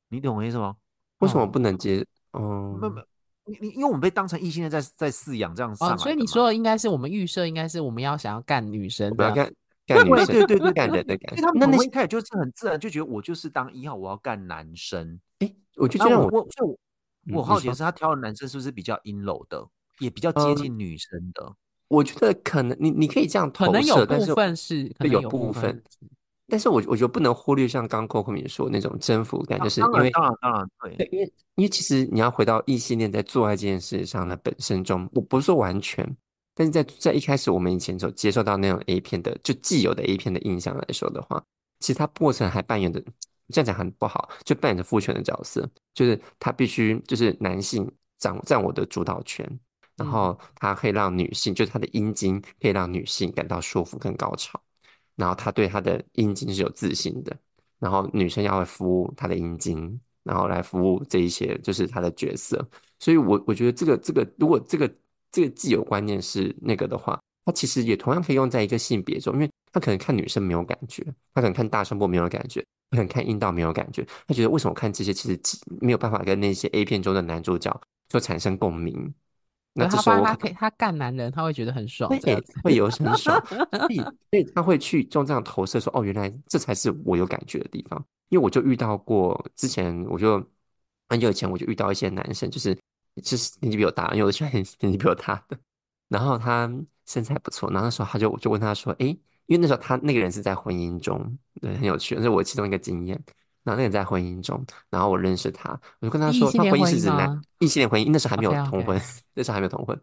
[0.09, 0.77] 你懂我意思吗？
[1.19, 2.05] 为什么不能接？
[2.33, 3.03] 嗯，没没，
[3.45, 9.53] 你你因为我们被当成异性恋在在饲养这样上来，所以你说的应该是我们预设应该是我们要想要干女生，不要干
[9.87, 11.43] 干女生，对对对，干人的感觉。
[11.55, 15.21] 那那一开始就是很自然就觉得我就是当一号，我要干男生。
[15.41, 16.79] 哎，我就觉得我我我
[17.39, 19.65] 我好奇的是他挑的男生是不是比较阴柔的，
[20.03, 21.55] 也比较接近女生的？
[21.89, 25.83] 我觉得可能你你可以这样投射，可能有部分是，对，有部分。
[26.49, 36.05] 但是我我觉得不能忽略像刚刚 Coco 米说那种征服感，就是因为当然当然对，因为因为其实你要回到异性恋在做爱这件事上的本身中，我不是说完全，
[36.55, 41.43] 但是在在一开始我们以前所接受到那种 A 片的就既有的 A 片的印象来说的话，
[41.81, 43.03] 其实它过程还扮演的
[43.49, 49.47] 这样讲很不好，就扮演着父权的角色，就是他必须就是男性掌占我的主导权，
[49.97, 54.61] 然后他可以让女性就是他的阴茎可以让女性感到舒服跟高潮。
[55.15, 57.37] 然后他对他的阴茎是有自信的，
[57.79, 62.67] 然后女生要会服务他的阴茎，然后来服务这一些就是他的角色。
[62.99, 64.91] 所以我，我我觉得这个这个，如果这个
[65.31, 75.39] 这个既有观念是那个的话，他其实也同样可以用在一个性别中，因为他可能看女生没有感觉，他可能看大声部没有感觉，他可能看阴道没有感觉，他觉得为什么我看这些其实
[75.81, 77.79] 没有办法跟那些 A 片中的男主角
[78.09, 79.13] 就产生共鸣。
[79.75, 88.05] 那这时候他可以他干男人，他会觉得很爽，对，会有很爽，所以所以他会去用这样投射说，哦，原来这才是我有感觉的地方。
[88.29, 90.43] 因为我就遇到过，之前我就
[91.09, 92.75] 很久以前我就遇到一些男生，就是
[93.23, 95.59] 就是年纪比我大，因为我喜欢年纪比我大的，
[96.09, 96.71] 然后他
[97.07, 103.23] 身材不错，然后那时候他就我就问他说，哎，因为那时候他那个人是在婚姻中，对，很有趣，这是我其中一个经验。
[103.65, 109.01] 然后那个人在婚姻中，然后我认识他，我就跟他说，他婚姻是指男异性恋婚姻，那时候还没有同婚，
[109.35, 109.99] 那时候还没有同婚。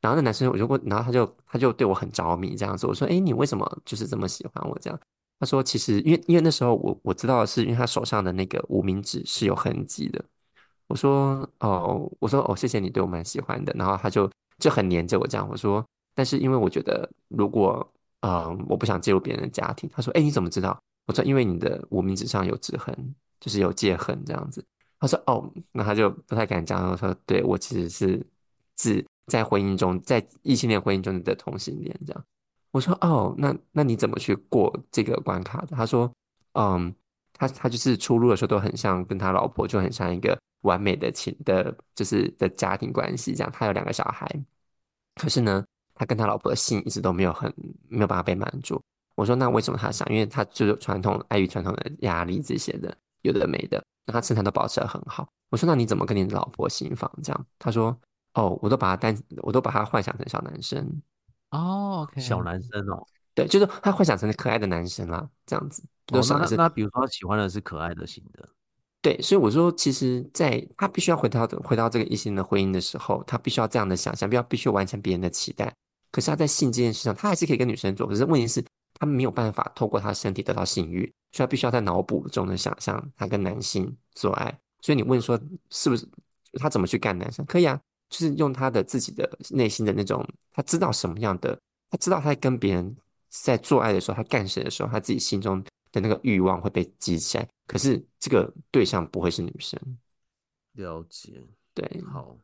[0.00, 2.86] 然后那男生我就问，然后他就他就对我很着迷这样子。
[2.86, 4.98] 我说，哎，你为什么就是这么喜欢我这样？
[5.38, 10.24] 他说，其实因为因为那时候我我知道的是，因为他手上的那个无名指是有痕迹的。
[10.88, 13.72] 我说，哦，我说哦，谢谢你对我蛮喜欢的。
[13.76, 15.48] 然后他就就很黏着我这样。
[15.48, 15.84] 我说，
[16.14, 17.86] 但是因为我觉得如果
[18.20, 19.88] 嗯我不想介入别人的家庭。
[19.92, 20.76] 他说，哎，你怎么知道？
[21.06, 22.96] 我说，因为你的无名指上有指痕，
[23.40, 24.64] 就是有戒痕这样子。
[25.00, 26.80] 他说，哦，那他就不太敢讲。
[26.80, 28.24] 他说，对，我其实是
[28.78, 32.24] 是在婚姻中，在异性恋婚姻中的同性恋这样。
[32.70, 35.76] 我说，哦，那那你怎么去过这个关卡的？
[35.76, 36.10] 他说，
[36.52, 36.94] 嗯，
[37.32, 43.52] 他他就是出入的时候都很像跟他老婆就很像一个完美的情的，就是的家庭关系这样。
[43.52, 44.26] 他有两个小孩，
[45.16, 47.52] 可是呢，他跟他老婆的性一直都没有很
[47.88, 48.80] 没有办法被满足。
[49.14, 50.08] 我说，那为什么他想？
[50.08, 55.28] 因为他就是传统碍于传统的压力这些的，有的没的，那他身材都保持得很好。
[55.50, 57.46] 我说，那你怎么跟你老婆行房这样？
[57.58, 57.94] 他说，
[58.34, 61.02] 哦，我都把他当，我都把他幻想成小男生。
[61.50, 65.82] 哦，okay，小男生哦，对，就是他幻想成可爱的男生啦，这样子。
[66.12, 68.48] 哦，那那比如说他喜欢的是可爱的型的，
[69.02, 75.70] 对，所以我说，其实在他必须要回到回到这个异性的婚姻的时候，他必须要这样的想象，不要必须完成别人的期待。
[76.10, 78.64] 可是他在性这件事上，他还是可以跟女生做，可是问题是。
[79.02, 84.60] 他没有办法透过他身体得到性欲，所以他必须要在脑补中的想象他跟男性做爱。
[84.80, 85.36] 所以你问说
[85.70, 86.08] 是不是
[86.52, 87.44] 他怎么去干男生？
[87.46, 91.58] 可以啊，就是用他的自己的内心的那种，他知道什么样的，
[91.90, 92.96] 他知道他在跟别人
[93.28, 97.48] 在做爱的时候，他干谁的时候，他自己心中的那个欲望会被激起来。
[97.66, 99.76] 可是这个对象不会是女生。
[100.74, 101.42] 了解，
[101.74, 102.36] 对，好。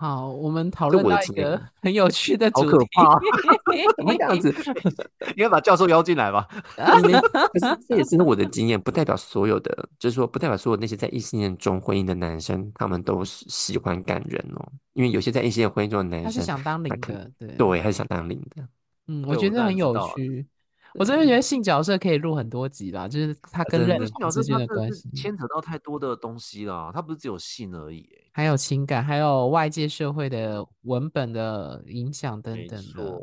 [0.00, 2.68] 好，我们讨论到一个很有趣的主题。
[2.68, 3.20] 好可怕，
[3.98, 4.54] 怎么样子？
[5.34, 6.46] 应该把教授邀进来吧？
[6.76, 14.72] 可是这也是我的经验，不代表所有的，就是说，不代表所有那些在异性恋中婚姻的男生，他们都是喜欢感人哦。
[14.92, 18.68] 因为有些在异性恋婚姻中的男生，他是想当零的，对对，还是想当零的。
[19.08, 20.46] 嗯，我觉得很有趣。
[20.94, 28.08] 我真的觉得性角色可以录很多集啦，就是他跟人之间的关系牵扯到太多的东西了，他不是只有性而已。
[28.38, 33.20] 还有情感，还有外界社会的文本的影响等等的。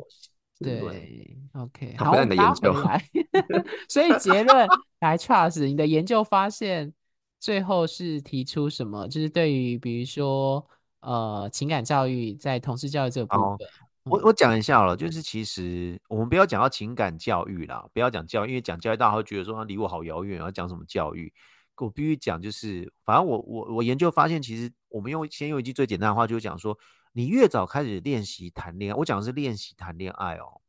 [0.58, 3.02] 对，，OK，好，我们拉回来。
[3.88, 4.68] 所以结论
[5.00, 6.92] 来，Charles，你的研究发现
[7.40, 9.08] 最后是提出什么？
[9.08, 10.66] 就是对于比如说
[11.00, 13.66] 呃情感教育在同事教育这个部分，
[14.04, 21.32] 我我讲一下了，就是其实我们不要讲到情感教育啦，不要讲教育，因为讲教育大家会觉得说他离我好遥远，要讲什么教育？
[21.78, 26.76] 我必须讲，就是反正我我我研究发现，其实我们用先用一句最简单的话，就是讲说，
[27.12, 30.62] 你越早开始练习谈恋爱，我讲的是练习谈恋爱哦，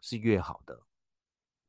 [0.00, 0.80] 是越好的。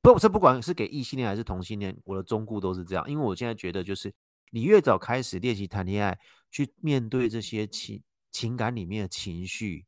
[0.03, 3.10] 不，这不管是给异性恋还是同性恋，我的忠告都是这样。
[3.10, 4.14] 因为我现在觉得，就是
[4.51, 6.16] 你越早开始练习谈恋爱，
[6.51, 7.99] 去面对这些情
[8.32, 9.84] 情感里面的情绪，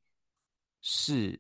[0.82, 1.40] 是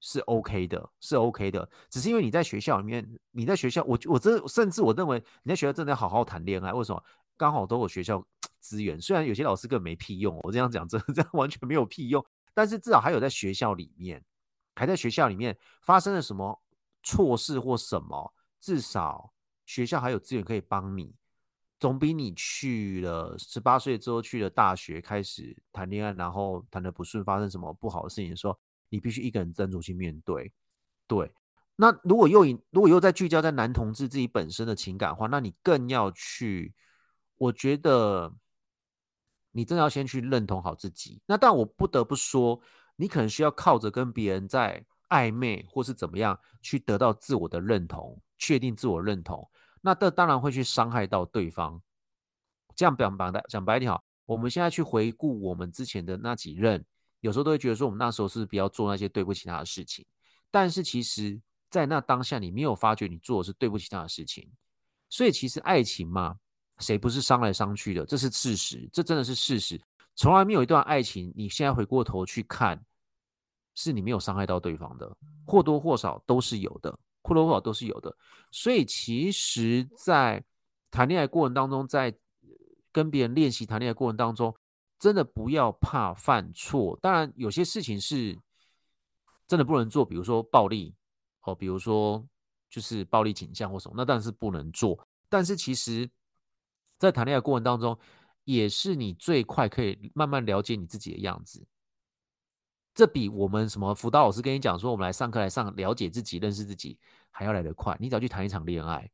[0.00, 1.70] 是 OK 的，是 OK 的。
[1.88, 6.72] 只是因为你在学校里面，你在学校，我我这甚至我认为你在学校真的要好好谈恋爱。
[6.72, 7.00] 为什么？
[7.36, 8.24] 刚好都有学校
[8.64, 12.24] 资源，虽然有些老师根本没屁用，我这样讲，真的 这样完全没有屁用。
[12.54, 14.24] 但是至少还有在学校里面，
[14.74, 16.62] 还在学校里面发生了什么
[17.02, 19.34] 错事或什么，至少
[19.66, 21.14] 学校还有资源可以帮你，
[21.78, 28.58] 总比你去了十八岁之后去了大学开始谈恋爱，然后谈得不顺，发生什么不好的事情的时候，
[28.88, 30.50] 你必须一个人挣扎去面对。
[31.06, 31.30] 对，
[31.76, 36.72] 那如果又如果又在聚焦在男同志自己本身的情感的话，那你更要去。
[37.36, 38.32] 我觉得
[39.56, 41.22] 你真的要先去认同好自己。
[41.26, 42.60] 那但我不得不说，
[42.96, 49.48] 你可能需要靠着跟别人在暧昧或是怎么样，去得到自我的认同，确定自我认同。
[49.80, 51.80] 那这当然会去伤害到对方。
[52.74, 56.84] 这样讲白的讲白一点好，我们现在去回顾我们之前的那几任，
[57.20, 60.04] 有时候都会觉得说，我们那时候是不要做那些对不起他的事情。
[60.50, 61.40] 但是其实，
[61.70, 64.50] 在那当下，你没有发觉你做的是对不起他的事情。
[65.08, 66.36] 所以其实爱情嘛。
[66.78, 68.04] 谁不是伤来伤去的？
[68.04, 69.80] 这是事实，这真的是事实。
[70.16, 72.84] 从来没有一段爱情，你现在回过头去看，
[73.74, 75.16] 是你没有伤害到对方的，
[75.46, 78.16] 或多或少都是有的，或多或少都是有的。
[78.50, 80.44] 所以，其实，在
[80.90, 82.12] 谈恋爱过程当中，在
[82.92, 84.54] 跟别人练习谈恋爱过程当中，
[84.98, 86.98] 真的不要怕犯错。
[87.00, 88.38] 当然，有些事情是
[89.46, 90.94] 真的不能做，比如说暴力，
[91.42, 92.24] 哦，比如说
[92.68, 94.98] 就是暴力倾向或什么，那当然是不能做。
[95.28, 96.10] 但是其实。
[96.98, 97.98] 在谈恋爱过程当中，
[98.44, 101.66] 也是你最快可以慢慢了解你自己的样子。
[102.94, 106.96] 这比我们什么辅导老师跟你讲说，我们来上课来上了解自己、认识自己
[107.30, 107.96] 还要来得快。
[107.98, 109.10] 你只要去谈一场恋爱，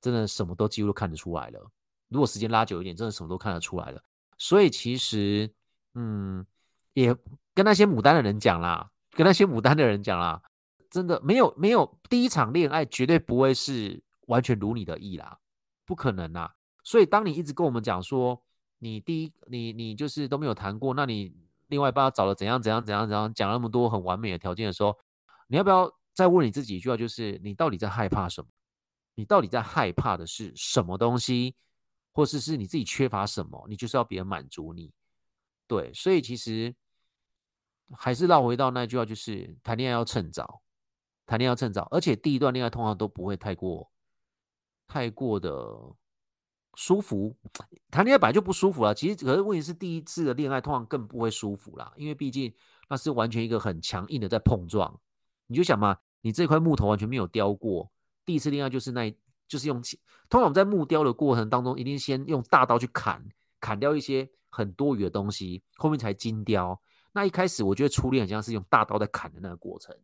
[0.00, 1.70] 真的什么都几乎都看得出来了。
[2.08, 4.02] 如果时间拉久一点，真的什么都看得出来了。
[4.36, 5.50] 所以其实，
[5.94, 6.44] 嗯，
[6.92, 7.16] 也
[7.54, 10.42] 跟那些牡丹的人讲啦，跟那些牡丹的人讲啦，
[10.90, 15.38] 真的没有没有第一场恋爱绝对不会是完全如你的意啦，
[15.86, 16.54] 不可能啦。
[16.84, 18.42] 所以，当你一直跟我们讲说，
[18.78, 21.32] 你第一，你你就是都没有谈过，那你
[21.68, 24.98] 另外一半找了怎样怎样怎样怎样，讲那么多很完美的条件的时候，
[25.46, 28.48] 你要不要再问你自己一句话，就是你到底在害怕什么？
[29.14, 31.54] 你到底在害怕的是什么东西，
[32.12, 33.64] 或是是你自己缺乏什么？
[33.68, 34.90] 你就是要别人满足你。
[35.68, 36.74] 对，所以其实
[37.92, 40.60] 还是绕回到那句话，就是谈恋爱要趁早，
[41.26, 43.88] 谈恋爱要趁早，而且第一段恋爱通常都不会太过
[44.88, 45.94] 太过的。
[46.74, 47.36] 舒服，
[47.90, 48.94] 谈恋爱本来就不舒服了。
[48.94, 52.52] 其实，可是问题是，第一次的恋爱通常更不会舒服啦，因为毕竟
[52.88, 54.98] 那是完全一个很强硬的在碰撞。
[55.46, 57.90] 你就想嘛，你这块木头完全没有雕过，
[58.24, 59.14] 第一次恋爱就是那，
[59.46, 59.82] 就是用，
[60.30, 63.22] 通常我们在木雕的过程当中，一定先用大刀去砍，
[63.60, 66.80] 砍掉一些很多余的东西，后面才精雕。
[67.12, 69.94] 那一开始，我觉得初恋很像是用大刀在砍的那个过程。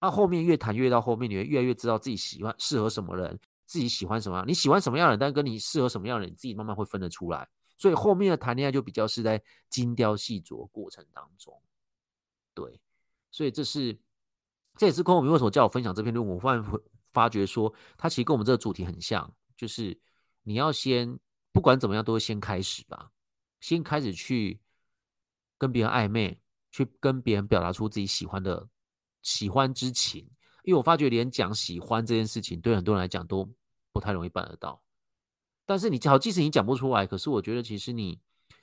[0.00, 3.38] 那后面越谈越到后面，你会越来越知道自己喜欢适合什么人。
[3.72, 7.48] 自己喜欢什么样，你喜欢什么样的，但跟你适合什么样的，你自己慢慢会分得出来。
[7.78, 11.58] 所以后面的谈恋爱就比较是在精雕细琢过程当中。
[12.52, 12.78] 对，
[13.30, 13.98] 所以这是
[14.76, 16.80] 这也是空我们为什么叫我分享这篇论文，我发现
[17.14, 19.98] 发觉说，它其实跟我们这个主题很像，就是
[20.42, 21.18] 你要先
[21.50, 23.10] 不管怎么样，都会先开始吧，
[23.58, 24.60] 先开始去
[25.56, 26.38] 跟别人暧昧，
[26.70, 28.68] 去跟别人表达出自己喜欢的
[29.22, 30.28] 喜欢之情。
[30.62, 33.50] 因为我发觉连讲喜欢这件事情，对很多人来讲都。
[33.92, 34.82] 不太容易办得到，
[35.66, 38.18] 但是你好，即使你讲不出来，可是我觉得其实你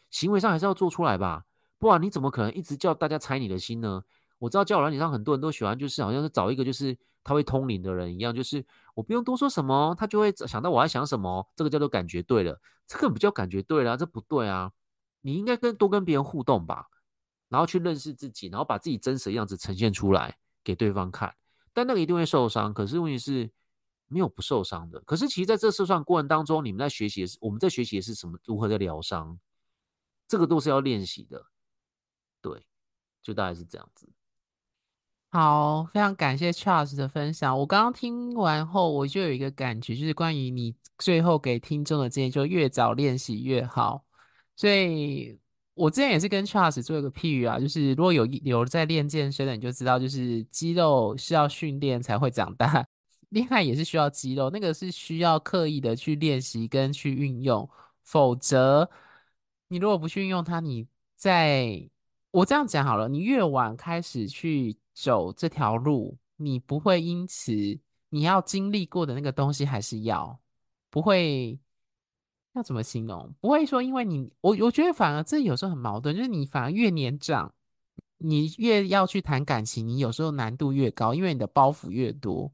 [0.09, 1.45] 行为上还是要做出来吧，
[1.77, 4.03] 不然你怎么可能一直叫大家猜你的心呢？
[4.39, 8.65] 我知道交友软件上很多人都喜欢，就是好像是找一个就是他会通灵的人一样，就是
[8.95, 14.71] 我不用多说什么，他就会想到我在想什么，这个叫做感觉对了，这个不叫感觉对了，这不对啊！
[15.21, 16.87] 你应该跟多跟别人互动吧，
[17.49, 21.35] 然后去认识自己，然后把自己真实的样子呈现出来给对方看，
[21.73, 22.73] 但那个一定会受伤。
[22.73, 23.51] 可是问题是。
[24.09, 28.37] 没有不受伤的，可是其实在这受伤过程当中，你们在学习的是我们在学习的是什么？
[28.43, 29.39] 如何在疗伤？
[30.27, 31.45] 这个都是要练习的。
[32.41, 32.65] 对，
[33.21, 34.09] 就大概是这样子。
[35.31, 37.57] 好，非常感谢 Charles 的分享。
[37.59, 44.03] 我刚刚听完后，我就有一个感觉，就是关于你最后给听众的建议，就越早练习越好。
[44.55, 45.39] 所以
[45.75, 52.87] 我之前也是跟 Charles 做一个譬喻啊，就是如果有有在练健身的，你就知道，就是肌肉是要训练才会长大。
[53.29, 57.69] 恋爱也是需要肌肉，那个是需要刻意的去练习跟去运用，
[58.03, 58.89] 否则
[59.67, 61.87] 你如果不去运用它，你在
[62.31, 67.51] 我这样讲好了，你越晚开始去走这条路，你不会因此
[68.09, 70.39] 你要经历过的那个东西还是要，
[70.89, 71.59] 不会
[72.53, 73.31] 要怎么形容？
[73.39, 77.53] 不会说因为你我我觉得反而这有时候很矛盾，就是你反而越年长，
[78.17, 82.51] 你越要去谈感情，你有时候难度越高，因为你的包袱越多。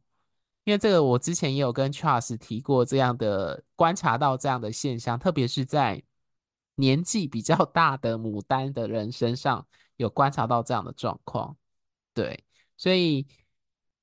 [0.66, 6.04] 因为这个我之前也有跟 Charles 提过这样的观察到这样的现象，特别是在
[6.76, 11.56] 年纪比较大的牡丹的人身上有观察到这样的状况。
[12.14, 12.44] 对，
[12.76, 13.26] 所以。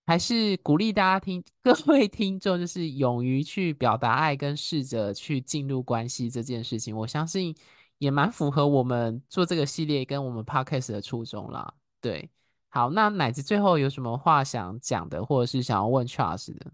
[0.04, 7.54] 还是鼓励大家听， 各位听众就是勇于去表达爱，跟试着去进入关系这件事情，我相信
[7.98, 11.72] 也蛮符合我们做这个系列跟我们 podcast 的初衷啦。
[12.00, 12.28] 对，
[12.74, 16.72] 好，那奶子最后有什么话想讲的，或者是想要问 Charles 的？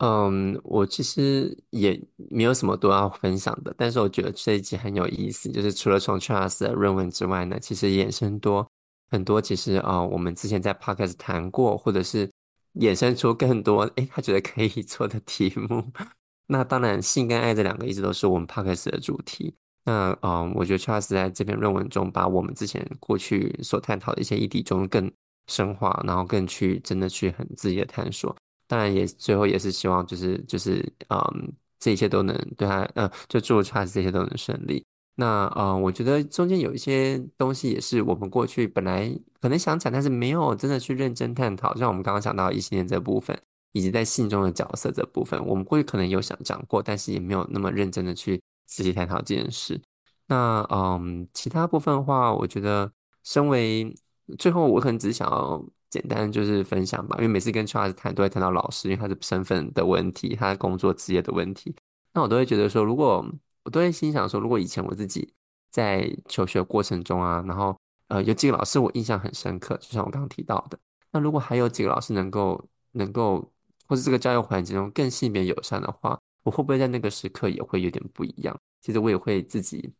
[0.00, 1.98] 嗯，我其实也
[2.30, 8.68] 没有什么多要分享的，但是我觉得这一集很有意思，就是除了从 Charles 的论文之外呢，其实衍生多。
[9.10, 12.30] 很多其实啊、我们之前在 Podcast 谈过，或者是
[12.74, 15.90] 衍生出更多，诶，他觉得可以做的题目。
[16.48, 19.54] 那当然，性跟爱这两个一直都是我们 Podcast 的主题。
[19.84, 25.10] 那嗯，我觉得 Charles 在这篇论文中，把我们之前过去所探讨的一些议题中更
[25.46, 28.34] 深化，然后更去真的去很自己的探索。
[28.66, 34.82] 当然，也最后也是希望就是就是嗯，这一切都能对他，呃，就祝 Charles 这些都能顺利。
[35.16, 41.74] 那呃，我觉得中间有一些东西也是我们过去本来可能想讲，但是没有真的去认真探讨。
[41.76, 43.38] 像我们刚刚讲到异性恋这部分，
[43.72, 49.80] 以及在信中的角色这部分，我们过去可能有想讲过，但是也没有那么认真的去仔细探讨这件事。
[50.26, 52.90] 那嗯，其他部分的话，我觉得
[53.22, 53.94] 身为
[54.38, 61.74] 最后，我可能只是想要简单就是分享吧，因为每次跟 Charles 谈，都会谈到老师，因为他的身份的问题，他的工作职业的问题，
[62.14, 63.24] 那我都会觉得说，如果
[63.64, 65.32] 我都会心想说，如果以前我自己
[65.70, 67.76] 在求学过程中啊，然后
[68.08, 70.78] 呃有几个老师我印象很深刻，就像我刚刚提到的，
[71.12, 72.62] 那如果还有几个老师能够
[72.92, 73.52] 能够，
[73.86, 78.56] 或者这个教育环境中更性别友善的话，我会不会在那个时刻也会有点不一样？
[78.80, 79.92] 其实我也会自己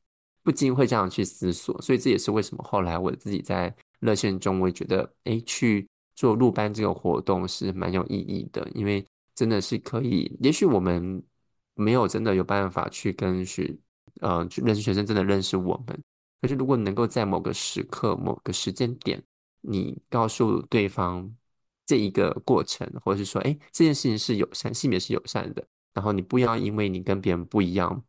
[0.45, 11.20] 不禁会这样去思索，所以这也是为什么后来我自己在热线中，我也觉得哎去做入班这个活动是蛮有意义的，因为真的是可以，也许我们。
[11.76, 13.76] 没有真的有办法去跟学，
[14.20, 16.03] 呃，去认识学生，真的认识我们。
[16.40, 19.20] 可是如果能够在某个时刻、某个时间点，
[19.61, 21.28] 你告诉对方
[21.84, 28.05] 这一个过程，或者是说，哎，这件事情是友善，性别是友善的，然后你不要因为你跟别人不一样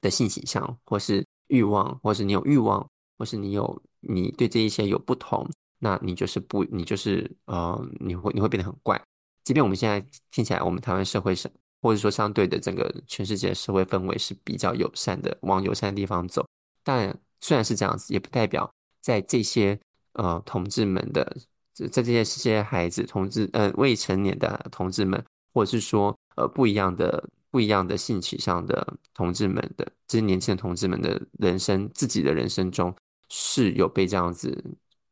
[0.00, 5.48] 的性倾向，或是欲望，或是你有欲望，或是你有你对这一些有不同，
[5.78, 9.02] 那你就是不，你就是呃，你会你会变得很怪。
[9.44, 11.50] 即便我们现在听起来，我们台湾社会上。
[11.84, 16.46] 或者说，相对的整个全世界社会氛围是比较友善的，往友善的地方走。
[16.84, 19.76] 但虽然是这样子，也不代表在这些
[20.12, 21.36] 呃同志们的，
[21.74, 25.20] 在这些这些孩子同志呃未成年的同志们，
[25.52, 32.94] 或者是说呃不一样的不一样的性取向的同志们的这些年轻的同志们的人生，自己的人生中
[33.28, 34.62] 是有被这样子，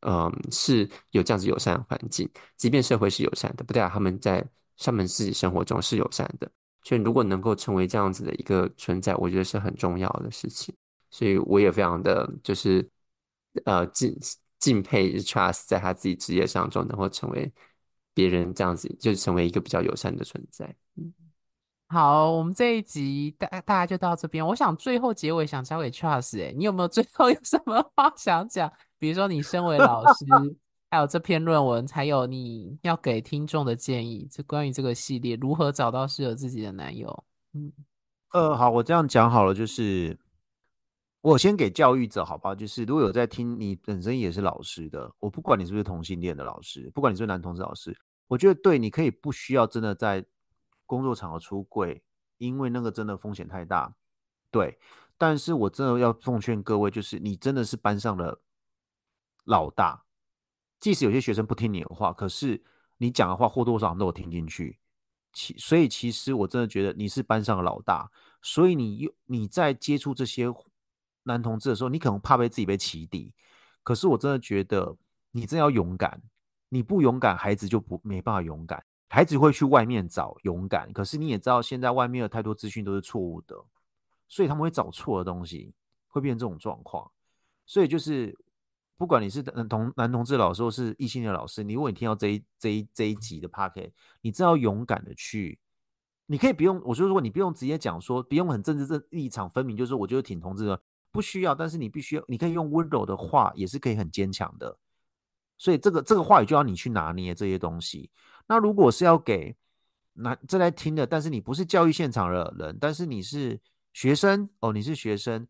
[0.00, 2.28] 嗯、是有这样子友善的环境。
[2.56, 4.46] 即便社会是友善的，不代表他们在
[4.78, 6.50] 他们自己生活中是友善的。
[6.82, 10.74] 所以，如果能够成为这样子的一个存在，我觉得是很重要的事情。
[11.10, 12.88] 所以，我也非常的就是
[13.66, 14.18] 呃敬
[14.58, 17.52] 敬佩 Charles 在他自己职业上中能够成为
[18.20, 20.66] 别人这样子，就成为一个比较友善的存在。
[20.96, 21.12] 嗯，
[21.88, 24.46] 好，我们这一集大大家就到这边。
[24.46, 28.70] 我想最后结尾想交给 Charles，哎，你有没有最后 有什么话想讲？
[28.98, 30.26] 比如说，你身为老师。
[30.92, 37.24] 还有这篇论文，才有你要给听众的建议，就关于这个系列如何找到适合自己的男友。
[37.54, 37.72] 嗯，
[38.32, 40.18] 呃，好，我这样讲好了，就是
[41.20, 42.56] 我先给教育者，好不好？
[42.56, 47.96] 就是如果有在听，你本身也是老师的，我不管你是不是同性恋的老师，不管你是不是男同志老师，
[48.30, 50.24] 我觉得对，你可以不需要真的在
[50.86, 52.04] 工作场合出柜，
[52.38, 53.96] 因为那个真的风险太大。
[54.52, 54.78] 对，
[55.18, 58.40] 但是我真的要奉劝各位，就是你真的是班上的
[59.44, 60.04] 老大。
[60.78, 62.62] 即使有些学生不听你的话，可是
[62.98, 64.78] 你讲的话或多或少都有听进去。
[65.32, 68.10] 其所以其实我真的觉得你是班上的老大，
[68.42, 70.46] 所以你又你在接触这些
[71.24, 73.34] 男同志的时候，你可能怕被自己被起底。
[73.82, 74.96] 可是我真的觉得
[75.32, 76.22] 你真要勇敢，
[76.70, 78.82] 你不勇敢，孩子就不没办法勇敢。
[79.10, 83.54] 孩子会去外面找勇敢，可是你也知道现在外面有太多资讯都是错误的，
[84.26, 85.74] 所以他们会找错的东西，
[86.08, 87.10] 会变成这种状况。
[87.66, 88.34] 所以就是。
[88.96, 93.90] 不管你是男同男同志老师，或是异性的老师，你如果你听到这一这一这一集的 podcast，
[94.20, 95.58] 你只要勇敢的去，
[96.26, 104.78] 你可以不用，我说如果你不用直接讲说，不用很政治正立场分明，就是我觉得挺同志的，不需要，但是你必须要，你可以用温柔的话，也是可以很坚强的
[105.61, 108.11] 所以这个这个话语就要你去拿捏这些东西。
[108.46, 109.54] 那如果是要给
[110.14, 113.61] 那正在听的，但是你不是教育现场的人，但是你是
[113.92, 115.46] 学生哦，你是学生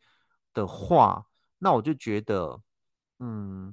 [0.52, 1.24] 的话，
[1.60, 2.60] 那我就觉得，
[3.20, 3.72] 嗯，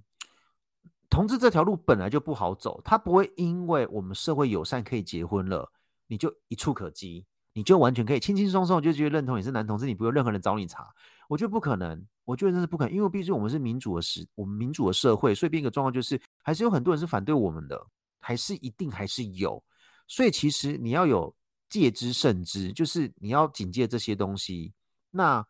[1.09, 5.71] 同志这条路本来就不好走，他不会因为我们社会友善可以结婚了，
[6.05, 10.93] 你就一触可及，你就完全可以轻轻松松就觉得认同你是男同志，你不用任何人找你查，
[11.27, 12.05] 我觉得不可能。
[12.27, 17.87] 我觉得这是不可能，因为毕竟我们是民主的时，我们民主的社会，所以变一个状况就是，还是有很多人是反对我们的，
[18.19, 19.63] 还是一定还是有。
[20.09, 21.33] 所以其实你要有
[21.69, 24.73] 戒之慎之，就是你要警戒这些东西。
[25.09, 25.47] 那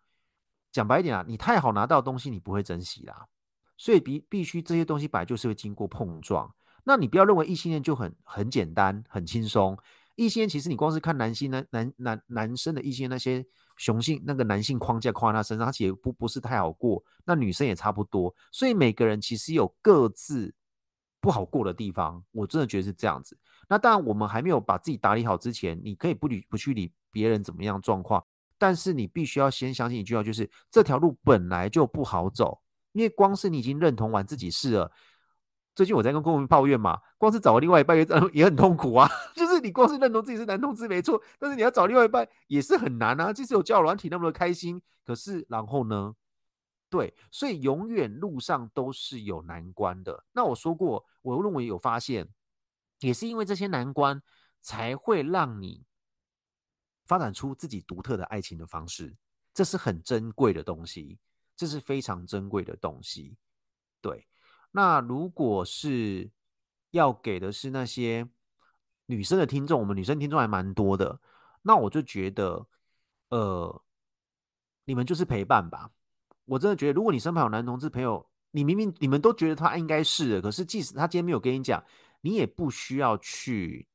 [0.71, 3.25] 讲白一点啊，你太好拿到的东西，你不会珍惜啦。
[3.75, 6.53] 所以必必须这些东西本来就是会经过碰撞。
[6.84, 9.75] 那你不要认为异性恋就很很简单、很轻松。
[10.15, 13.43] 异性恋其实你光是看男性男男男男生的异性那些。
[13.78, 17.01] 雄性那个男性框架框在他身上，他其实不不是太好过。
[17.23, 20.53] 那女生也差不多，所以每个人其实有各自
[21.21, 22.23] 不好过的地方。
[22.32, 23.38] 我真的觉得是这样子。
[23.69, 28.25] 那当然，我们还没有把自己打理好之前，你可以不理不去理别人怎么样状况，
[28.57, 32.59] 但是你必须要先相信一句话，就是这条路本来就不好走，
[32.93, 34.91] 因为光是你已经认同完自己是了。
[35.78, 38.03] 最近我在跟公民抱怨嘛，光是找另外一半也
[38.34, 39.07] 也很痛苦啊。
[39.38, 43.32] 就是你光是认同自己是男同志没错，但是你要找另外一半也是很难啊。
[43.32, 46.15] 即使有交友软体那么的开心，可是然后呢？
[46.89, 50.25] 对，所以永远路上都是有难关的。
[50.32, 52.28] 那我说过，我认为有发现，
[53.01, 54.19] 也是因为这些难关，
[54.63, 55.86] 才会让你
[57.05, 59.15] 发展出自己独特的爱情的方式。
[59.53, 61.19] 这是很珍贵的东西，
[61.55, 63.38] 这是非常珍贵的东西。
[64.01, 64.25] 对。
[64.72, 66.30] 那如果是
[66.91, 68.28] 要给的是那些
[69.05, 71.20] 女生的听众，我们女生听众还蛮多的，
[71.61, 72.68] 那我就觉得，
[73.30, 73.84] 呃，
[74.86, 75.89] 你们就是陪伴吧。
[76.45, 81.84] 我真的觉得，如果你身旁有男同志朋友，你明明你们都觉得他应该是的，可是即使他今天没有跟你讲，
[82.22, 83.88] 你也不需要去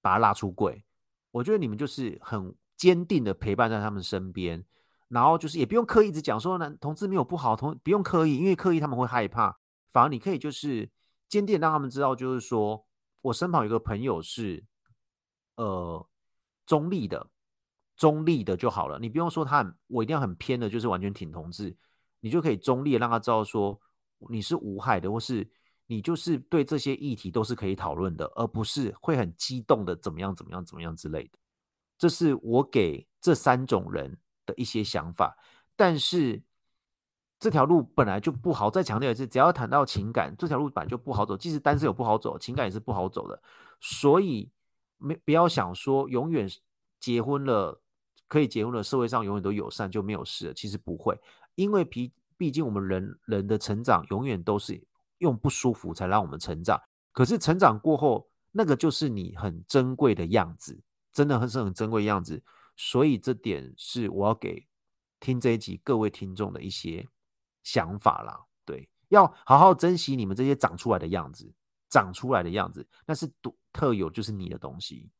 [0.00, 0.82] 把他拉出柜。
[1.30, 4.64] 我觉得你们就是很坚定的陪伴在他们身边，
[5.08, 9.58] 然后就是也不用刻意一直讲说男同志没有不好，同不用刻意，因为刻意他们会害怕。
[9.90, 10.88] 反而你可以就是
[11.28, 12.86] 坚定让他们知道，就是说
[13.20, 14.64] 我身旁有个朋友是
[15.56, 16.08] 呃
[16.64, 17.28] 中立的，
[17.96, 18.98] 中立的就好了。
[18.98, 21.76] 你不用说他很，我一定要很偏的，就是完全挺同志，
[22.20, 23.80] 你就可以中立的让他知道说
[24.30, 25.48] 你是无害的，或是
[25.86, 31.38] 你就是对这些议题都是可以讨论的，而不是会很激动的怎么样怎么样怎么样之类的。
[31.98, 34.16] 这是我给这三种人
[34.46, 35.36] 的一些想法，
[35.74, 36.42] 但是。
[37.40, 41.34] 这条路本来就不好，再强调一次，只要谈到情感，这条路本来就不好走。
[41.34, 43.42] 即使单身有不好走，情感也是不好走的。
[43.80, 44.50] 所以
[44.98, 46.46] 没不要想说永远
[47.00, 47.80] 结婚了
[48.28, 50.54] 可以结婚了，社会上永远都友善就没有事了。
[50.54, 51.18] 其实不会，
[51.54, 54.78] 因为毕毕竟我们人人的成长永远都是
[55.16, 56.78] 用不舒服才让我们成长。
[57.10, 60.78] 可是成长过后，那个就是你很珍贵的样子，
[61.10, 62.42] 真的很是很珍贵的样子。
[62.76, 64.66] 所以这点是我要给
[65.18, 67.08] 听这一集各位听众的一些。
[67.62, 71.52] 想法啦，对，要好好珍惜你们这些长出来的样子，
[71.88, 75.10] 长出来的样子，那是独特有，就是你的东西。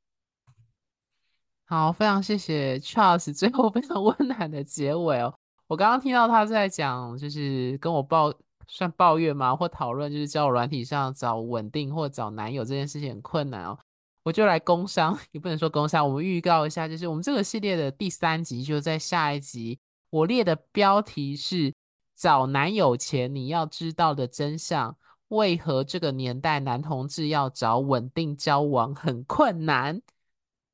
[1.66, 5.32] 好，非常谢谢 Charles 最后非常 温暖的结尾哦。
[5.68, 8.34] 我刚刚听到他在讲，就是跟我抱
[8.66, 9.54] 算抱怨吗？
[9.54, 13.78] 或讨论就是交友软体上找稳定或找男友这件事情很困难哦。
[14.24, 19.78] 我就来工商，也不能说工商，我们预告一下，就是我们这个系列的第三集，就在下一集。
[20.10, 21.72] 我列的标题是。
[22.20, 24.94] 找男友前你要知道的真相，
[25.28, 30.02] 为何这个年代男同志要找稳定交往很困难？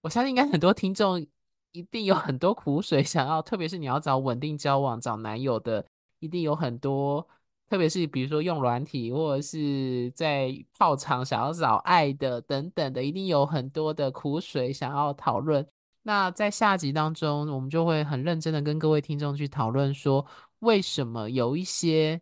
[0.00, 1.24] 我相信应该很多听众
[1.70, 5.86] 一定有很多苦水想要，特别是你要找稳定交往、找男友的，
[6.18, 7.24] 一定有很多，
[7.70, 15.64] 特别是比如说用软体或者是在炮场想要找爱的等等的，一定有很多的苦水想要讨论。
[16.02, 20.26] 那在下集当中，我们就会很认真的跟各位听众去讨论说。
[20.66, 22.20] 为什么有一些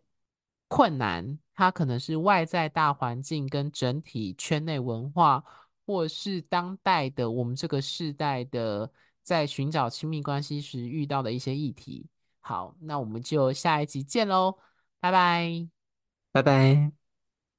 [0.68, 1.38] 困难？
[1.54, 5.42] 它可能是外在大环境跟整体圈内文化，
[5.86, 8.92] 或是当代的我们这个世代的
[9.22, 12.06] 在寻找亲密关系时遇到的一些议题。
[12.40, 14.58] 好，那我们就下一集见喽，
[15.00, 15.66] 拜拜，
[16.32, 17.03] 拜拜。